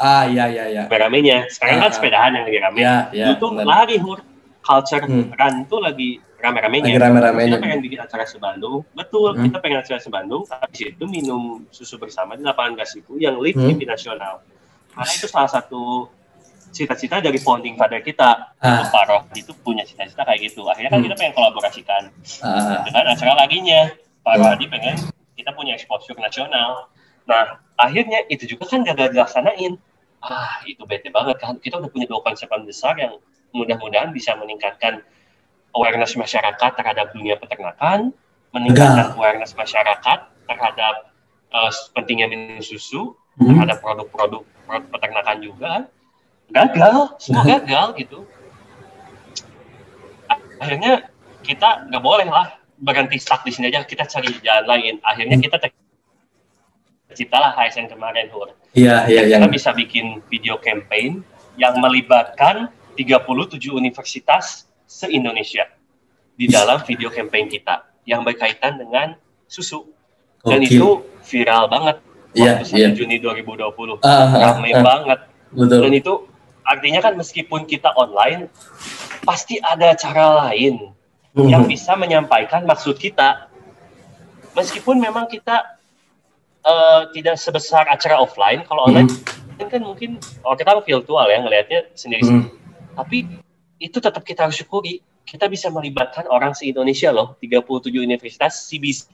Ah, 0.00 0.24
iya 0.24 0.48
iya 0.48 0.64
iya. 0.66 0.82
rame-ramenya 0.84 1.44
sekarang 1.46 1.76
kan 1.76 1.84
Ah, 1.84 1.86
ah. 1.86 1.92
sepedahan 1.92 2.30
yang 2.32 2.44
lagi 2.44 2.58
rame 2.58 2.78
Iya, 2.80 2.96
iya. 3.12 3.26
itu 3.28 3.32
tuh 3.36 3.50
benar. 3.52 3.66
lari 3.68 3.96
hur 3.96 4.18
culture 4.60 5.04
Hmm. 5.04 5.28
run 5.30 5.54
tuh 5.66 5.78
lagi 5.78 6.10
rame-ramenya. 6.36 6.88
Lagi 6.88 6.98
rame-ramenya. 6.98 7.52
Kita 7.52 7.60
pengen 7.60 7.80
bikin 7.80 8.00
acara 8.00 8.24
sebandung, 8.24 8.80
betul. 8.90 9.36
Hmm. 9.36 9.44
Kita 9.44 9.58
pengen 9.60 9.78
acara 9.78 9.98
sebandung, 9.98 10.42
tapi 10.42 10.64
di 10.66 10.78
situ 10.82 11.04
minum 11.04 11.42
susu 11.68 11.96
bersama 11.96 12.32
di 12.32 12.40
lapangan 12.40 12.72
gas 12.74 12.96
itu 12.96 13.16
yang 13.16 13.36
lead 13.36 13.52
Hmm. 13.54 13.76
Nasional. 13.78 14.40
Karena 14.90 15.12
itu 15.12 15.28
salah 15.28 15.52
satu 15.52 16.08
cita-cita 16.70 17.18
dari 17.18 17.36
founding 17.36 17.76
father 17.76 18.00
kita. 18.00 18.56
Ah. 18.56 18.86
Pak 18.86 19.04
Roh 19.04 19.22
itu 19.34 19.52
punya 19.54 19.82
cita-cita 19.82 20.22
kayak 20.22 20.48
gitu. 20.48 20.64
Akhirnya 20.64 20.88
kan 20.88 20.98
Hmm. 20.98 21.06
kita 21.06 21.16
pengen 21.18 21.34
kolaborasikan 21.34 22.02
Ah, 22.40 22.80
dengan 22.82 23.04
acara 23.06 23.32
laginya. 23.36 23.92
Pak 24.20 24.32
Hmm. 24.32 24.40
Rohadi 24.40 24.64
pengen 24.66 24.96
kita 25.34 25.50
punya 25.50 25.72
exposure 25.74 26.16
nasional. 26.16 26.88
Nah, 27.24 27.44
akhirnya 27.74 28.24
itu 28.26 28.44
juga 28.46 28.64
kan 28.66 28.80
gagal 28.82 29.12
dilaksanain. 29.12 29.76
Ah, 30.20 30.60
itu 30.68 30.84
bete 30.84 31.08
banget 31.08 31.40
kan. 31.40 31.56
Kita 31.56 31.80
udah 31.80 31.88
punya 31.88 32.06
dua 32.08 32.20
konsep 32.20 32.48
yang 32.52 32.64
besar 32.68 32.94
yang 33.00 33.16
mudah-mudahan 33.56 34.12
bisa 34.12 34.36
meningkatkan 34.36 35.00
awareness 35.72 36.14
masyarakat 36.18 36.70
terhadap 36.76 37.10
dunia 37.16 37.40
peternakan, 37.40 38.12
meningkatkan 38.52 39.16
awareness 39.16 39.56
masyarakat 39.56 40.18
terhadap 40.46 40.94
eh, 41.50 41.72
pentingnya 41.96 42.30
minum 42.30 42.62
susu, 42.62 43.16
Hmm. 43.40 43.56
terhadap 43.56 43.80
produk-produk 43.80 44.42
produk 44.68 44.88
peternakan 44.92 45.36
juga. 45.40 45.72
Gagal, 46.50 47.16
semua 47.22 47.46
gagal 47.46 47.86
gitu. 47.96 48.26
Akhirnya 50.60 51.08
kita 51.40 51.88
nggak 51.88 52.02
boleh 52.04 52.28
lah 52.28 52.60
berhenti 52.76 53.16
stuck 53.16 53.40
di 53.46 53.54
sini 53.54 53.72
aja, 53.72 53.86
kita 53.86 54.04
cari 54.04 54.28
jalan 54.44 54.66
lain. 54.68 54.94
Akhirnya 55.06 55.40
kita 55.40 55.56
terciptalah 57.10 57.52
HSN 57.58 57.90
kemarin, 57.90 58.30
Hur 58.30 58.54
Iya 58.70 59.10
iya 59.10 59.26
iya. 59.26 59.36
kita 59.42 59.50
bisa 59.50 59.70
bikin 59.74 60.22
video 60.30 60.54
campaign 60.62 61.26
yang 61.58 61.74
melibatkan 61.82 62.70
37 62.94 63.58
universitas 63.74 64.70
se-Indonesia 64.86 65.66
di 66.38 66.46
dalam 66.46 66.78
video 66.86 67.10
campaign 67.10 67.50
kita 67.50 67.82
yang 68.06 68.22
berkaitan 68.22 68.78
dengan 68.78 69.18
susu. 69.50 69.90
Dan 70.40 70.64
Oke. 70.64 70.72
itu 70.72 70.88
viral 71.26 71.68
banget 71.68 72.00
Iya 72.30 72.62
waktu 72.62 72.64
1 72.70 72.78
iya. 72.78 72.88
Juni 72.94 73.16
2020. 73.18 73.98
Ah, 74.06 74.06
ah, 74.06 74.28
Ramai 74.54 74.70
ah, 74.70 74.82
banget. 74.86 75.20
Betul. 75.50 75.80
Dan 75.82 75.92
itu 75.98 76.14
artinya 76.62 77.00
kan 77.02 77.18
meskipun 77.18 77.66
kita 77.66 77.90
online, 77.98 78.46
pasti 79.26 79.58
ada 79.58 79.90
cara 79.98 80.46
lain 80.46 80.94
yang 81.34 81.66
Hmm. 81.66 81.70
bisa 81.70 81.98
menyampaikan 81.98 82.62
maksud 82.62 82.98
kita. 83.02 83.50
Meskipun 84.54 84.98
memang 84.98 85.26
kita 85.26 85.79
eh, 86.64 87.02
tidak 87.16 87.36
sebesar 87.40 87.88
acara 87.88 88.20
offline, 88.20 88.64
kalau 88.68 88.88
online 88.88 89.08
kan 89.68 89.84
mungkin 89.84 90.16
oh 90.40 90.56
kita 90.56 90.72
kan 90.72 90.80
virtual 90.80 91.28
ya 91.28 91.38
ngelihatnya 91.44 91.80
sendiri 91.92 92.24
Hmm. 92.24 92.48
tapi 92.96 93.28
itu 93.76 94.00
tetap 94.00 94.24
kita 94.24 94.48
harus 94.48 94.56
syukuri 94.56 95.04
kita 95.28 95.46
bisa 95.52 95.68
melibatkan 95.68 96.24
orang 96.32 96.56
se 96.56 96.64
Indonesia 96.64 97.12
loh 97.12 97.36
37 97.44 97.92
universitas 98.00 98.66
CBC 98.72 99.12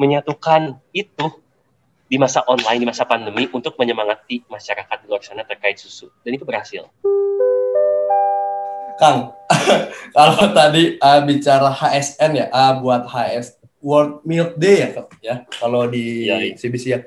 menyatukan 0.00 0.80
itu 0.96 1.26
di 2.12 2.20
masa 2.20 2.44
online 2.44 2.84
di 2.84 2.88
masa 2.88 3.08
pandemi 3.08 3.48
untuk 3.56 3.72
menyemangati 3.80 4.44
masyarakat 4.44 4.96
di 5.00 5.06
luar 5.08 5.24
sana 5.24 5.48
terkait 5.48 5.80
susu. 5.80 6.12
Dan 6.20 6.36
itu 6.36 6.44
berhasil. 6.44 6.84
Kang, 9.00 9.32
kalau 10.16 10.52
tadi 10.52 11.00
uh, 11.00 11.24
bicara 11.24 11.72
HSN 11.72 12.30
ya, 12.36 12.46
uh, 12.52 12.84
buat 12.84 13.08
HS 13.08 13.61
World 13.82 14.22
Milk 14.22 14.54
Day 14.56 14.76
ya, 14.78 14.88
ya. 15.18 15.36
Kalau 15.50 15.90
di 15.90 16.30
Iya, 16.30 16.36
iya. 16.38 16.54
CBC 16.54 16.84
ya, 16.86 17.02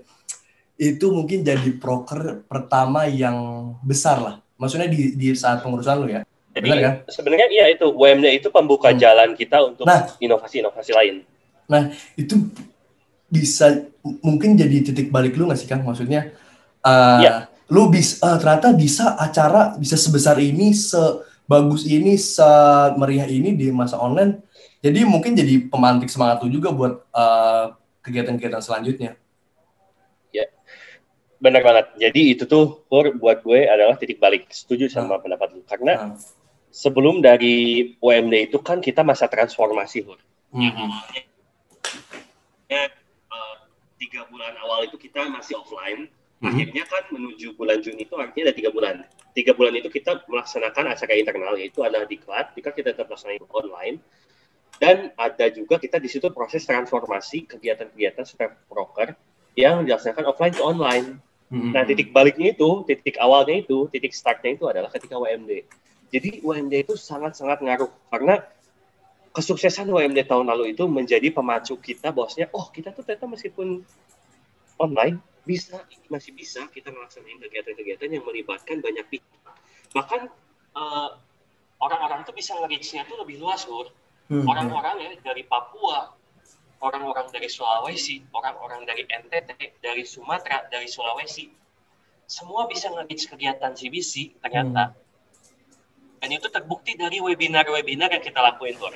itu 0.76 1.06
mungkin 1.10 1.42
jadi 1.42 1.72
proker 1.80 2.44
pertama 2.46 3.08
yang 3.08 3.72
besar 3.82 4.20
lah 4.20 4.36
Maksudnya 4.56 4.88
di, 4.88 5.16
di 5.20 5.28
saat 5.36 5.60
pengurusan 5.60 5.96
lu 6.00 6.08
ya? 6.08 6.22
Jadi 6.56 6.68
Benar, 6.72 6.80
kan? 6.80 6.94
sebenarnya 7.12 7.48
iya 7.52 7.66
itu 7.68 7.92
UMD 7.92 8.26
itu 8.32 8.48
pembuka 8.48 8.96
hmm. 8.96 9.00
jalan 9.00 9.30
kita 9.36 9.60
untuk 9.60 9.84
nah, 9.84 10.08
inovasi-inovasi 10.24 10.92
lain. 10.96 11.16
Nah 11.68 11.92
itu 12.16 12.48
bisa 13.28 13.84
mungkin 14.24 14.56
jadi 14.56 14.80
titik 14.88 15.12
balik 15.12 15.36
lu 15.36 15.52
nggak 15.52 15.60
sih 15.60 15.68
Kang? 15.68 15.84
Maksudnya 15.84 16.32
uh, 16.80 17.20
ya. 17.20 17.34
lu 17.68 17.92
bisa 17.92 18.24
uh, 18.24 18.40
ternyata 18.40 18.72
bisa 18.72 19.20
acara 19.20 19.76
bisa 19.76 20.00
sebesar 20.00 20.40
ini, 20.40 20.72
sebagus 20.72 21.84
ini, 21.92 22.16
semeriah 22.16 23.28
ini 23.28 23.52
di 23.52 23.68
masa 23.76 24.00
online. 24.00 24.40
Jadi 24.86 25.00
mungkin 25.02 25.34
jadi 25.34 25.66
pemantik 25.66 26.14
semangat 26.14 26.46
lu 26.46 26.54
juga 26.54 26.70
buat 26.70 26.94
uh, 27.10 27.74
kegiatan-kegiatan 28.06 28.62
selanjutnya. 28.62 29.18
Ya, 30.30 30.46
benar 31.42 31.66
banget. 31.66 31.86
Jadi 31.98 32.38
itu 32.38 32.46
tuh 32.46 32.86
Hur 32.94 33.18
buat 33.18 33.42
gue 33.42 33.66
adalah 33.66 33.98
titik 33.98 34.22
balik. 34.22 34.46
Setuju 34.54 34.86
sama 34.86 35.18
nah. 35.18 35.22
pendapat 35.26 35.58
lu 35.58 35.66
karena 35.66 35.94
nah 35.98 36.14
sebelum 36.76 37.24
dari 37.24 37.96
UMD 38.04 38.52
itu 38.52 38.60
kan 38.60 38.84
kita 38.84 39.00
masa 39.00 39.32
transformasi, 39.32 40.04
Hur. 40.04 40.20
Mm-hmm. 40.52 40.92
tiga 43.96 44.28
bulan 44.28 44.54
awal 44.60 44.84
itu 44.84 45.00
kita 45.00 45.24
masih 45.32 45.56
offline. 45.56 46.12
Mm-hmm. 46.44 46.52
Akhirnya 46.52 46.84
kan 46.92 47.04
menuju 47.16 47.56
bulan 47.56 47.80
Juni 47.80 48.04
itu 48.04 48.14
artinya 48.20 48.52
ada 48.52 48.56
tiga 48.60 48.70
bulan. 48.76 49.08
Tiga 49.32 49.56
bulan 49.56 49.74
itu 49.80 49.88
kita 49.88 50.28
melaksanakan 50.28 50.92
acara 50.92 51.14
internal 51.16 51.56
yaitu 51.56 51.80
ada 51.80 52.04
diklat, 52.04 52.52
diklat 52.54 52.76
kita 52.76 52.92
tetap 52.92 53.08
melaksanakan 53.08 53.48
online. 53.50 53.98
Dan 54.76 55.16
ada 55.16 55.46
juga 55.52 55.80
kita 55.80 55.98
di 56.04 56.12
situ 56.12 56.28
proses 56.36 56.68
transformasi 56.68 57.48
kegiatan-kegiatan 57.48 58.28
super 58.28 58.60
broker 58.68 59.16
yang 59.56 59.88
dilaksanakan 59.88 60.36
offline 60.36 60.52
ke 60.52 60.64
online. 60.64 61.08
Mm-hmm. 61.48 61.72
Nah, 61.72 61.84
titik 61.88 62.10
baliknya 62.12 62.52
itu, 62.52 62.84
titik 62.84 63.16
awalnya 63.22 63.64
itu, 63.64 63.88
titik 63.88 64.12
startnya 64.12 64.58
itu 64.60 64.68
adalah 64.68 64.92
ketika 64.92 65.16
WMD 65.16 65.64
jadi 66.16 66.40
UMD 66.40 66.74
itu 66.88 66.94
sangat-sangat 66.96 67.60
ngaruh 67.60 67.92
karena 68.08 68.40
kesuksesan 69.36 69.92
UMD 69.92 70.24
tahun 70.24 70.48
lalu 70.48 70.72
itu 70.72 70.88
menjadi 70.88 71.28
pemacu 71.34 71.76
kita 71.76 72.16
bosnya, 72.16 72.48
oh 72.56 72.72
kita 72.72 72.96
tuh 72.96 73.04
ternyata 73.04 73.28
meskipun 73.28 73.84
online 74.80 75.20
bisa 75.44 75.84
masih 76.08 76.32
bisa 76.32 76.64
kita 76.72 76.88
melaksanakan 76.88 77.44
kegiatan-kegiatan 77.44 78.10
yang 78.16 78.24
melibatkan 78.24 78.80
banyak 78.80 79.06
pihak. 79.12 79.28
Bahkan 79.92 80.32
uh, 80.72 81.10
orang-orang 81.84 82.24
itu 82.24 82.32
bisa 82.32 82.56
nge-reach-nya 82.64 83.04
tuh 83.12 83.20
lebih 83.20 83.44
luas, 83.44 83.68
Ur. 83.68 83.92
Hmm. 84.26 84.46
Orang-orang 84.46 84.96
ya 85.02 85.10
dari 85.22 85.46
Papua, 85.46 86.14
orang-orang 86.82 87.30
dari 87.30 87.46
Sulawesi, 87.46 88.26
orang-orang 88.34 88.86
dari 88.90 89.06
NTT, 89.06 89.82
dari 89.82 90.04
Sumatera, 90.06 90.66
dari 90.70 90.90
Sulawesi, 90.90 91.50
semua 92.26 92.66
bisa 92.66 92.90
nge-reach 92.90 93.30
kegiatan 93.30 93.74
CBC 93.78 94.42
ternyata. 94.42 94.94
Hmm 94.94 95.04
dan 96.26 96.42
itu 96.42 96.50
terbukti 96.50 96.98
dari 96.98 97.22
webinar-webinar 97.22 98.10
yang 98.10 98.24
kita 98.26 98.42
lakuin 98.42 98.74
tuh. 98.82 98.90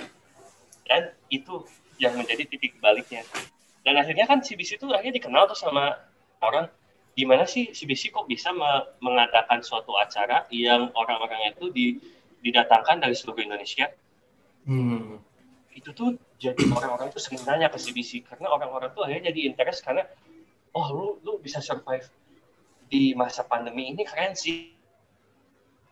Dan 0.89 1.13
itu 1.29 1.61
yang 2.01 2.17
menjadi 2.17 2.41
titik 2.49 2.81
baliknya. 2.81 3.21
Dan 3.85 4.01
akhirnya 4.01 4.25
kan 4.25 4.41
CBC 4.41 4.81
itu 4.81 4.89
akhirnya 4.89 5.21
dikenal 5.21 5.45
tuh 5.45 5.53
sama 5.53 5.93
orang 6.41 6.65
gimana 7.13 7.45
sih 7.45 7.69
CBC 7.69 8.09
kok 8.09 8.25
bisa 8.25 8.49
me 8.49 8.81
mengadakan 9.05 9.61
suatu 9.61 9.93
acara 9.93 10.49
yang 10.49 10.89
orang-orangnya 10.97 11.53
itu 11.53 11.69
di, 11.69 11.87
didatangkan 12.41 12.97
dari 12.97 13.13
seluruh 13.13 13.45
Indonesia. 13.45 13.93
Hmm. 14.67 15.21
Itu 15.75 15.95
tuh 15.95 16.19
jadi 16.39 16.59
orang-orang 16.71 17.11
itu 17.11 17.19
sering 17.21 17.43
nanya 17.45 17.71
ke 17.71 17.79
CBC 17.79 18.25
karena 18.27 18.51
orang-orang 18.51 18.91
tuh 18.95 19.03
akhirnya 19.07 19.31
jadi 19.31 19.53
interest 19.53 19.83
karena 19.83 20.07
oh 20.75 20.87
lu 20.91 21.07
lu 21.23 21.33
bisa 21.39 21.59
survive 21.59 22.07
di 22.89 23.13
masa 23.13 23.45
pandemi 23.45 23.91
ini 23.91 24.01
keren 24.07 24.33
sih 24.33 24.73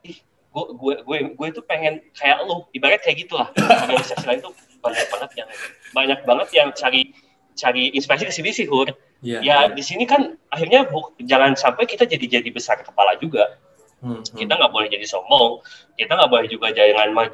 gue 0.04 0.66
gue 0.74 0.94
gue 1.06 1.18
gue 1.38 1.48
itu 1.54 1.62
pengen 1.62 2.02
kayak 2.18 2.42
lu 2.48 2.66
ibarat 2.74 3.04
kayak 3.06 3.28
gitulah 3.28 3.54
organisasi 3.54 4.26
lain 4.26 4.42
tuh 4.42 4.54
banyak 4.82 5.08
banget 5.14 5.32
yang 5.38 5.50
banyak 5.94 6.20
banget 6.26 6.48
yang 6.56 6.70
cari 6.74 7.14
cari 7.58 7.90
inspirasi 7.98 8.30
ke 8.30 8.54
sih 8.54 8.70
Hur. 8.70 8.94
Yeah, 9.26 9.42
ya 9.42 9.50
yeah. 9.50 9.62
di 9.74 9.82
sini 9.82 10.06
kan 10.06 10.38
akhirnya 10.54 10.86
bu, 10.86 11.18
jangan 11.26 11.58
sampai 11.58 11.90
kita 11.90 12.06
jadi 12.06 12.38
jadi 12.40 12.50
besar 12.54 12.86
kepala 12.86 13.18
juga. 13.18 13.58
Hmm, 13.98 14.22
hmm. 14.22 14.38
Kita 14.38 14.54
nggak 14.54 14.72
boleh 14.72 14.88
jadi 14.94 15.06
sombong. 15.10 15.66
Kita 15.98 16.14
nggak 16.14 16.30
boleh 16.30 16.48
juga 16.48 16.70
jangan 16.70 17.34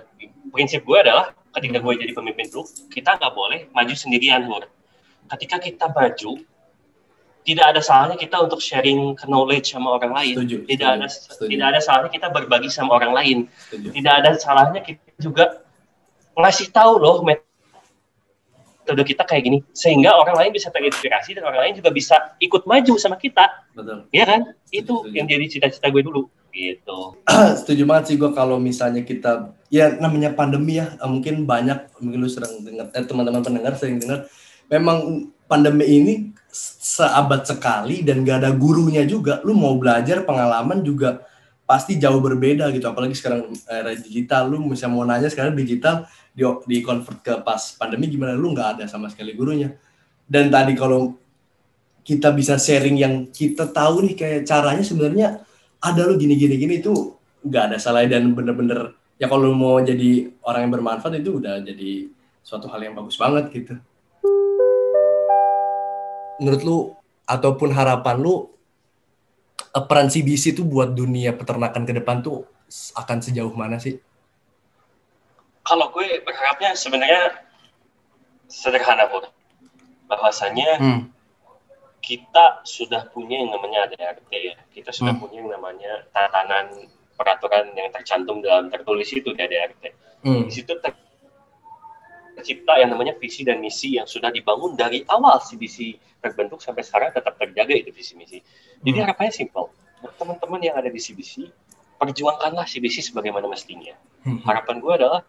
prinsip 0.53 0.83
gue 0.87 0.97
adalah 0.99 1.35
ketika 1.53 1.77
gue 1.79 1.93
jadi 2.01 2.13
pemimpin 2.17 2.49
grup 2.49 2.65
kita 2.89 3.15
nggak 3.19 3.33
boleh 3.33 3.59
maju 3.75 3.93
sendirian 3.93 4.47
Hur. 4.47 4.65
Ketika 5.29 5.59
kita 5.61 5.91
maju 5.91 6.41
tidak 7.43 7.65
ada 7.75 7.81
salahnya 7.83 8.15
kita 8.15 8.39
untuk 8.39 8.63
sharing 8.63 9.19
knowledge 9.27 9.75
sama 9.75 9.99
orang 9.99 10.15
lain. 10.15 10.35
Setuju, 10.39 10.57
tidak 10.63 10.87
setuju, 10.87 11.03
ada 11.03 11.07
setuju. 11.11 11.49
tidak 11.51 11.65
ada 11.67 11.79
salahnya 11.83 12.11
kita 12.15 12.27
berbagi 12.31 12.69
sama 12.71 12.91
orang 12.95 13.11
lain. 13.11 13.37
Setuju. 13.67 13.87
Tidak 13.91 14.13
ada 14.23 14.31
salahnya 14.39 14.79
kita 14.79 15.03
juga 15.19 15.45
ngasih 16.39 16.71
tahu 16.71 16.93
loh 17.03 17.19
metode 17.27 19.03
kita 19.03 19.27
kayak 19.27 19.43
gini 19.43 19.59
sehingga 19.75 20.15
orang 20.15 20.39
lain 20.39 20.51
bisa 20.55 20.71
terinspirasi 20.71 21.35
dan 21.35 21.43
orang 21.43 21.67
lain 21.69 21.73
juga 21.83 21.91
bisa 21.91 22.15
ikut 22.39 22.63
maju 22.63 22.93
sama 22.95 23.19
kita. 23.19 23.43
Betul. 23.75 24.07
Ya 24.15 24.23
kan? 24.23 24.55
Setuju, 24.63 24.79
Itu 24.79 24.93
setuju. 25.03 25.15
yang 25.19 25.27
jadi 25.27 25.45
cita-cita 25.51 25.87
gue 25.91 26.03
dulu 26.03 26.31
gitu. 26.53 27.17
setuju 27.59 27.83
banget 27.89 28.13
sih 28.13 28.15
gue 28.21 28.31
kalau 28.31 28.61
misalnya 28.61 29.01
kita 29.01 29.51
ya 29.73 29.97
namanya 29.97 30.31
pandemi 30.37 30.77
ya 30.77 30.93
mungkin 31.03 31.49
banyak 31.49 31.89
mungkin 31.97 32.19
lu 32.21 32.29
sering 32.29 32.61
dengar 32.61 32.93
eh, 32.93 33.03
teman-teman 33.03 33.41
pendengar 33.41 33.73
sering 33.73 33.97
dengar 33.97 34.29
memang 34.69 35.27
pandemi 35.49 35.85
ini 35.85 36.13
seabad 36.53 37.41
sekali 37.45 38.05
dan 38.05 38.21
gak 38.21 38.45
ada 38.45 38.51
gurunya 38.53 39.05
juga. 39.05 39.41
Lu 39.41 39.57
mau 39.57 39.73
belajar 39.77 40.21
pengalaman 40.21 40.85
juga 40.85 41.25
pasti 41.65 41.97
jauh 41.97 42.21
berbeda 42.21 42.69
gitu. 42.69 42.85
Apalagi 42.85 43.17
sekarang 43.17 43.49
era 43.65 43.93
digital, 43.97 44.53
lu 44.53 44.61
misalnya 44.61 44.93
mau 44.93 45.05
nanya 45.05 45.29
sekarang 45.29 45.57
digital 45.57 46.05
di, 46.33 46.45
di 46.69 46.77
convert 46.85 47.19
ke 47.21 47.33
pas 47.41 47.73
pandemi 47.77 48.09
gimana 48.09 48.37
lu 48.37 48.53
nggak 48.53 48.79
ada 48.79 48.85
sama 48.85 49.09
sekali 49.09 49.33
gurunya. 49.33 49.73
Dan 50.29 50.53
tadi 50.53 50.77
kalau 50.77 51.17
kita 52.03 52.35
bisa 52.35 52.59
sharing 52.59 52.97
yang 52.99 53.15
kita 53.31 53.69
tahu 53.71 54.05
nih 54.09 54.13
kayak 54.13 54.41
caranya 54.43 54.83
sebenarnya 54.83 55.27
ada 55.83 56.07
lu 56.07 56.15
gini 56.15 56.39
gini 56.39 56.55
gini 56.55 56.73
itu 56.79 57.19
nggak 57.43 57.63
ada 57.71 57.77
salah 57.77 58.07
dan 58.07 58.31
bener-bener 58.31 58.95
ya 59.19 59.27
kalau 59.27 59.51
mau 59.51 59.83
jadi 59.83 60.31
orang 60.47 60.67
yang 60.67 60.73
bermanfaat 60.79 61.19
itu 61.19 61.43
udah 61.43 61.59
jadi 61.59 62.07
suatu 62.39 62.71
hal 62.71 62.79
yang 62.79 62.95
bagus 62.95 63.19
banget 63.19 63.51
gitu 63.51 63.75
menurut 66.39 66.61
lu 66.63 66.77
ataupun 67.27 67.75
harapan 67.75 68.19
lu 68.19 68.47
peran 69.81 70.07
CBC 70.07 70.53
itu 70.53 70.63
buat 70.63 70.93
dunia 70.93 71.33
peternakan 71.33 71.83
ke 71.83 71.93
depan 71.97 72.21
tuh 72.21 72.45
akan 72.93 73.17
sejauh 73.21 73.53
mana 73.57 73.81
sih? 73.81 73.97
Kalau 75.65 75.89
gue 75.89 76.21
berharapnya 76.21 76.77
sebenarnya 76.77 77.41
sederhana 78.45 79.09
pun 79.09 79.25
bahwasanya 80.05 80.69
hmm. 80.77 81.01
Kita 82.03 82.67
sudah 82.67 83.07
punya 83.15 83.39
yang 83.39 83.55
namanya 83.55 83.87
ADRT 83.87 84.31
ya, 84.35 84.59
kita 84.75 84.91
sudah 84.91 85.15
hmm. 85.15 85.23
punya 85.23 85.39
yang 85.39 85.55
namanya 85.55 86.03
tatanan 86.11 86.91
peraturan 87.15 87.71
yang 87.71 87.87
tercantum 87.95 88.43
dalam 88.43 88.67
tertulis 88.67 89.07
itu 89.15 89.31
di 89.31 89.39
ADRT. 89.39 89.83
Hmm. 90.27 90.43
Di 90.43 90.51
situ 90.51 90.75
ter 90.83 90.91
tercipta 92.33 92.75
yang 92.81 92.91
namanya 92.91 93.15
visi 93.15 93.45
dan 93.47 93.63
misi 93.63 93.95
yang 93.95 94.09
sudah 94.09 94.33
dibangun 94.33 94.75
dari 94.75 95.05
awal 95.07 95.39
CBC 95.39 95.95
terbentuk 96.19 96.59
sampai 96.59 96.83
sekarang 96.83 97.15
tetap 97.15 97.39
terjaga 97.39 97.71
itu 97.71 97.95
visi 97.95 98.19
misi. 98.19 98.43
Jadi 98.83 98.97
hmm. 98.99 99.05
harapannya 99.07 99.31
simpel. 99.31 99.71
Teman-teman 100.19 100.59
yang 100.59 100.75
ada 100.75 100.91
di 100.91 100.99
CBC, 100.99 101.47
perjuangkanlah 101.95 102.67
CBC 102.67 102.99
sebagaimana 102.99 103.47
mestinya. 103.47 103.95
Hmm. 104.27 104.43
Harapan 104.43 104.83
gue 104.83 104.93
adalah 104.99 105.21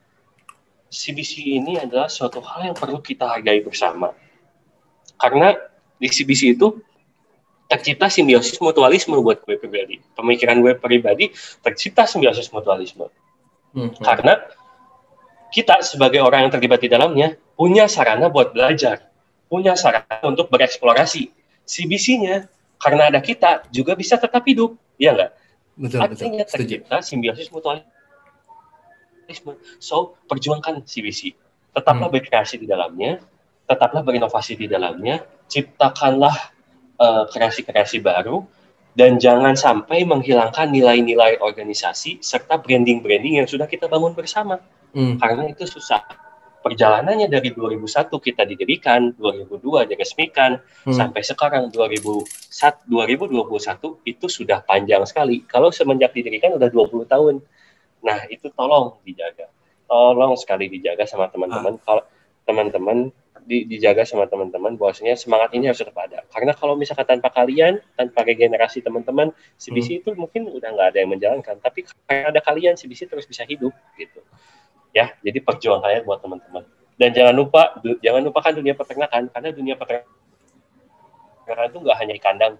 CBC 0.91 1.63
ini 1.63 1.79
adalah 1.79 2.11
suatu 2.11 2.43
hal 2.43 2.73
yang 2.73 2.75
perlu 2.75 2.99
kita 2.99 3.31
hargai 3.31 3.63
bersama. 3.63 4.11
Karena 5.15 5.55
di 5.99 6.09
CBC 6.11 6.59
itu 6.59 6.79
tercipta 7.69 8.13
simbiosis 8.13 8.61
mutualisme 8.61 9.17
buat 9.19 9.43
gue 9.43 9.57
pribadi. 9.57 9.99
Pemikiran 10.15 10.61
gue 10.61 10.77
pribadi 10.77 11.33
tercipta 11.65 12.05
simbiosis 12.05 12.53
mutualisme. 12.53 13.09
Hmm. 13.75 13.91
Karena 13.99 14.39
kita 15.51 15.83
sebagai 15.83 16.23
orang 16.23 16.47
yang 16.47 16.53
terlibat 16.53 16.83
di 16.83 16.91
dalamnya 16.91 17.39
punya 17.55 17.87
sarana 17.87 18.31
buat 18.31 18.55
belajar, 18.55 19.11
punya 19.51 19.75
sarana 19.79 20.23
untuk 20.27 20.51
bereksplorasi. 20.51 21.31
CBC-nya 21.65 22.45
karena 22.77 23.09
ada 23.09 23.25
kita 23.25 23.65
juga 23.73 23.97
bisa 23.97 24.21
tetap 24.21 24.45
hidup, 24.45 24.77
ya 25.01 25.17
enggak? 25.17 25.33
Betul, 25.75 25.99
Artinya 26.05 26.45
betul. 26.45 26.55
tercipta 26.61 26.97
simbiosis 27.01 27.49
mutualisme. 27.49 27.89
So, 29.81 30.21
perjuangkan 30.29 30.85
CBC. 30.85 31.35
Tetaplah 31.75 32.07
hmm. 32.13 32.17
berkreasi 32.21 32.61
di 32.61 32.67
dalamnya, 32.69 33.19
tetaplah 33.65 34.05
berinovasi 34.05 34.61
di 34.61 34.67
dalamnya, 34.69 35.25
ciptakanlah 35.49 36.37
uh, 37.01 37.25
kreasi-kreasi 37.33 38.05
baru, 38.05 38.45
dan 38.95 39.19
jangan 39.19 39.59
sampai 39.59 40.07
menghilangkan 40.07 40.71
nilai-nilai 40.71 41.43
organisasi 41.43 42.23
serta 42.23 42.63
branding-branding 42.63 43.43
yang 43.43 43.49
sudah 43.51 43.67
kita 43.67 43.91
bangun 43.91 44.15
bersama 44.15 44.63
hmm. 44.95 45.19
karena 45.19 45.51
itu 45.51 45.67
susah 45.67 46.07
perjalanannya 46.65 47.29
dari 47.29 47.53
2001 47.53 48.09
kita 48.09 48.49
didirikan, 48.49 49.13
2002 49.21 49.85
diresmikan, 49.85 50.57
hmm. 50.89 50.97
sampai 50.97 51.21
sekarang 51.21 51.69
2001, 51.69 52.25
2021 52.89 54.09
itu 54.09 54.27
sudah 54.33 54.65
panjang 54.65 55.05
sekali. 55.05 55.45
Kalau 55.45 55.69
semenjak 55.69 56.17
didirikan 56.17 56.57
udah 56.57 56.73
20 56.73 57.05
tahun. 57.05 57.45
Nah, 58.01 58.25
itu 58.33 58.49
tolong 58.57 58.97
dijaga. 59.05 59.53
Tolong 59.85 60.41
sekali 60.41 60.73
dijaga 60.73 61.05
sama 61.05 61.29
teman-teman. 61.29 61.77
Ah. 61.77 61.83
Kalau 61.85 62.03
teman-teman 62.49 63.13
di, 63.45 63.69
dijaga 63.69 64.09
sama 64.09 64.25
teman-teman 64.25 64.75
bahwasanya 64.81 65.15
semangat 65.21 65.53
ini 65.53 65.69
harus 65.69 65.81
tetap 65.81 65.97
ada. 66.01 66.25
Karena 66.33 66.57
kalau 66.57 66.75
misalkan 66.75 67.05
tanpa 67.05 67.29
kalian, 67.31 67.79
tanpa 67.95 68.25
regenerasi 68.25 68.81
teman-teman, 68.81 69.31
CBC 69.61 69.89
hmm. 69.89 70.01
itu 70.01 70.11
mungkin 70.17 70.49
udah 70.49 70.69
nggak 70.73 70.89
ada 70.93 70.99
yang 71.05 71.13
menjalankan. 71.13 71.61
Tapi 71.61 71.87
karena 71.87 72.33
ada 72.33 72.41
kalian, 72.41 72.75
CBC 72.75 73.07
terus 73.07 73.29
bisa 73.29 73.45
hidup 73.45 73.73
gitu 74.01 74.25
ya 74.95 75.11
jadi 75.21 75.43
perjuangan 75.43 75.83
kalian 75.83 76.07
buat 76.07 76.23
teman-teman 76.23 76.63
dan 76.95 77.11
jangan 77.11 77.35
lupa 77.35 77.75
jangan 77.99 78.23
lupakan 78.23 78.55
dunia 78.55 78.79
peternakan 78.79 79.27
karena 79.35 79.51
dunia 79.51 79.75
peternakan 79.75 80.07
itu 81.67 81.79
nggak 81.83 81.97
hanya 81.99 82.15
di 82.15 82.23
kandang 82.23 82.55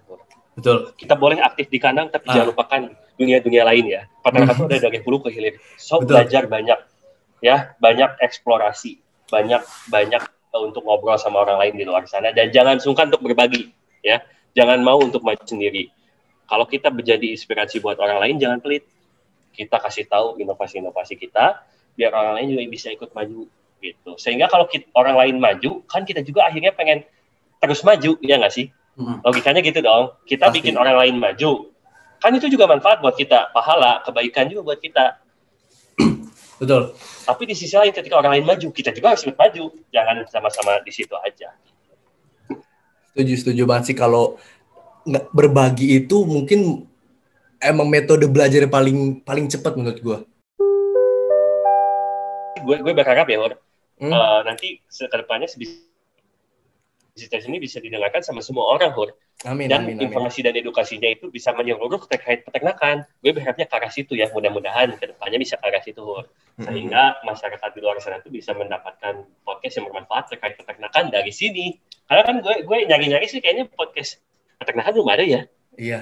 betul 0.51 0.91
kita 0.99 1.15
boleh 1.15 1.39
aktif 1.39 1.71
di 1.71 1.79
kandang 1.79 2.11
tapi 2.11 2.27
ah. 2.27 2.33
jangan 2.35 2.51
lupakan 2.51 2.91
dunia-dunia 3.15 3.63
lain 3.63 3.87
ya 3.87 4.11
peternakan 4.19 4.67
itu 4.67 4.67
ada 4.67 4.91
dari 4.91 4.99
hulu 4.99 5.23
ke 5.23 5.31
hilir 5.31 5.55
so 5.79 6.03
betul. 6.03 6.19
belajar 6.19 6.43
banyak 6.51 6.75
ya 7.39 7.71
banyak 7.79 8.19
eksplorasi 8.19 8.99
banyak 9.31 9.63
banyak 9.87 10.27
untuk 10.61 10.85
ngobrol 10.87 11.19
sama 11.19 11.43
orang 11.43 11.59
lain 11.59 11.73
di 11.75 11.83
luar 11.83 12.07
sana. 12.07 12.31
Dan 12.31 12.51
jangan 12.51 12.79
sungkan 12.79 13.11
untuk 13.11 13.27
berbagi 13.31 13.71
ya. 14.05 14.21
Jangan 14.55 14.79
mau 14.79 14.99
untuk 15.01 15.25
maju 15.25 15.43
sendiri. 15.43 15.91
Kalau 16.45 16.63
kita 16.69 16.93
menjadi 16.93 17.35
inspirasi 17.35 17.83
buat 17.83 17.99
orang 17.99 18.23
lain 18.23 18.35
jangan 18.39 18.59
pelit. 18.63 18.87
Kita 19.55 19.79
kasih 19.79 20.07
tahu 20.07 20.39
inovasi-inovasi 20.39 21.15
kita 21.15 21.63
biar 21.95 22.11
orang 22.11 22.33
lain 22.39 22.47
juga 22.55 22.61
bisa 22.67 22.87
ikut 22.91 23.11
maju 23.15 23.47
gitu. 23.79 24.11
Sehingga 24.19 24.51
kalau 24.51 24.67
kita, 24.67 24.91
orang 24.95 25.15
lain 25.15 25.35
maju 25.39 25.83
kan 25.87 26.03
kita 26.03 26.19
juga 26.23 26.47
akhirnya 26.47 26.75
pengen 26.75 27.07
terus 27.63 27.81
maju 27.83 28.19
ya 28.19 28.35
nggak 28.39 28.53
sih? 28.53 28.67
Hmm. 28.95 29.19
logikanya 29.27 29.59
gitu 29.59 29.83
dong. 29.83 30.15
Kita 30.23 30.47
Pasti. 30.47 30.55
bikin 30.63 30.79
orang 30.79 30.95
lain 30.95 31.15
maju 31.19 31.71
kan 32.19 32.31
itu 32.31 32.47
juga 32.47 32.67
manfaat 32.67 33.03
buat 33.03 33.15
kita. 33.15 33.51
Pahala 33.51 34.03
kebaikan 34.07 34.47
juga 34.47 34.71
buat 34.71 34.79
kita 34.79 35.19
betul 36.61 36.95
tapi 37.25 37.43
di 37.49 37.55
sisi 37.57 37.75
lain 37.75 37.91
ketika 37.91 38.15
orang 38.19 38.39
lain 38.39 38.45
maju 38.47 38.67
kita 38.71 38.95
juga 38.95 39.15
harus 39.15 39.23
ikut 39.27 39.35
maju 39.35 39.63
jangan 39.91 40.15
sama-sama 40.31 40.79
di 40.81 40.91
situ 40.93 41.15
aja 41.19 41.51
setuju 43.11 43.33
setuju 43.35 43.63
banget 43.67 43.91
sih 43.91 43.97
kalau 43.97 44.39
berbagi 45.35 46.01
itu 46.01 46.25
mungkin 46.25 46.87
emang 47.61 47.87
metode 47.87 48.25
belajar 48.27 48.65
paling 48.67 49.21
paling 49.21 49.45
cepat 49.51 49.77
menurut 49.77 49.99
gue 50.01 50.17
gue 52.65 52.77
gue 52.81 52.93
berharap 52.97 53.29
ya 53.29 53.37
Hur, 53.37 53.53
hmm. 54.01 54.09
uh, 54.09 54.41
nanti 54.41 54.81
ke 54.81 55.05
depannya 55.05 55.45
bisnis 55.53 57.45
ini 57.45 57.57
bisa 57.61 57.77
didengarkan 57.77 58.25
sama 58.25 58.41
semua 58.41 58.65
orang 58.73 58.91
Hur. 58.91 59.13
Amin, 59.45 59.69
dan 59.69 59.85
amin, 59.85 60.01
informasi 60.01 60.41
amin. 60.41 60.57
dan 60.57 60.63
edukasinya 60.65 61.09
itu 61.11 61.29
bisa 61.29 61.53
menyeluruh 61.53 62.01
terkait 62.09 62.41
peternakan. 62.41 63.05
Gue 63.21 63.35
berharapnya 63.35 63.69
ke 63.69 63.75
arah 63.77 63.91
situ 63.93 64.17
ya, 64.17 64.31
mudah-mudahan 64.33 64.97
ke 64.97 65.13
depannya 65.13 65.37
bisa 65.37 65.61
ke 65.61 65.65
arah 65.69 65.83
situ 65.85 66.01
Hur. 66.01 66.25
Sehingga 66.55 67.19
masyarakat 67.27 67.69
di 67.75 67.79
luar 67.83 67.99
sana 67.99 68.23
itu 68.23 68.31
bisa 68.31 68.55
mendapatkan 68.55 69.27
podcast 69.43 69.75
yang 69.75 69.91
bermanfaat 69.91 70.31
terkait 70.31 70.55
peternakan 70.55 71.11
dari 71.11 71.31
sini. 71.35 71.75
Karena 72.07 72.23
kan 72.23 72.35
gue 72.39 72.63
gue 72.63 72.77
nyari-nyari 72.87 73.27
sih 73.27 73.43
kayaknya 73.43 73.67
podcast 73.67 74.23
peternakan 74.55 74.91
belum 74.95 75.09
ada 75.11 75.23
ya. 75.25 75.41
Iya. 75.75 76.01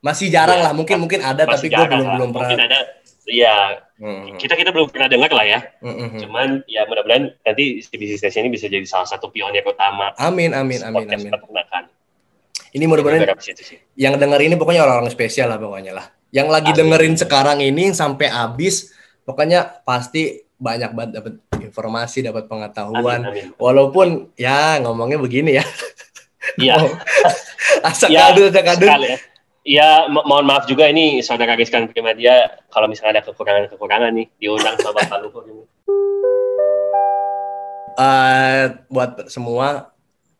Masih 0.00 0.32
jarang 0.32 0.64
ya, 0.64 0.64
lah, 0.64 0.72
mungkin 0.72 0.96
mungkin 0.96 1.20
ada 1.20 1.44
tapi 1.44 1.68
gue 1.68 1.76
belum 1.76 2.08
belum 2.16 2.30
pernah. 2.32 2.56
Mungkin 2.56 2.64
ada 2.64 2.78
Iya, 3.30 3.84
hmm. 4.00 4.40
kita 4.42 4.58
kita 4.58 4.74
belum 4.74 4.90
pernah 4.90 5.06
dengar 5.06 5.30
lah 5.30 5.46
ya. 5.46 5.60
Hmm. 5.84 6.18
Cuman 6.18 6.66
ya 6.66 6.88
mudah-mudahan 6.88 7.30
nanti 7.46 7.78
CBC 7.78 8.18
Station 8.18 8.48
ini 8.48 8.56
bisa 8.58 8.66
jadi 8.66 8.82
salah 8.88 9.06
satu 9.06 9.30
pionir 9.30 9.62
utama. 9.62 10.10
Amin, 10.18 10.50
amin, 10.50 10.82
amin, 10.82 11.06
amin. 11.06 11.30
Peternakan. 11.30 11.84
Ini 12.70 12.84
mudah-mudahan 12.86 13.30
yang 13.98 14.14
denger 14.18 14.40
ini 14.46 14.54
pokoknya 14.58 14.82
orang-orang 14.86 15.12
spesial 15.14 15.52
lah 15.52 15.58
pokoknya 15.62 15.92
lah. 15.94 16.06
Yang 16.30 16.48
lagi 16.48 16.70
amin. 16.74 16.78
dengerin 16.78 17.14
sekarang 17.18 17.58
ini 17.62 17.84
sampai 17.94 18.30
habis, 18.30 18.94
pokoknya 19.30 19.86
pasti 19.86 20.42
banyak 20.58 20.90
banget 20.90 21.10
dapat 21.22 21.34
informasi, 21.62 22.26
dapat 22.26 22.50
pengetahuan. 22.50 23.30
Amin, 23.30 23.46
amin. 23.46 23.56
Walaupun 23.56 24.34
ya 24.34 24.82
ngomongnya 24.82 25.22
begini 25.22 25.62
ya. 25.62 25.64
Iya. 26.58 26.82
Asal 27.88 28.10
ya, 28.10 28.34
kadul, 28.34 28.50
kadul. 28.50 28.90
Ya. 28.90 29.18
Ya, 29.60 29.88
mo 30.08 30.24
mohon 30.24 30.48
maaf 30.48 30.64
juga 30.64 30.88
ini 30.88 31.20
saudara 31.20 31.52
Rizkan 31.52 31.86
dia 32.16 32.48
kalau 32.72 32.88
misalnya 32.88 33.20
ada 33.20 33.28
kekurangan-kekurangan 33.28 34.10
nih 34.16 34.26
diundang 34.40 34.74
sama 34.80 35.04
Bapak 35.04 35.20
Luhur 35.20 35.44
ini. 35.46 35.64
Uh, 38.00 38.80
buat 38.88 39.28
semua 39.28 39.92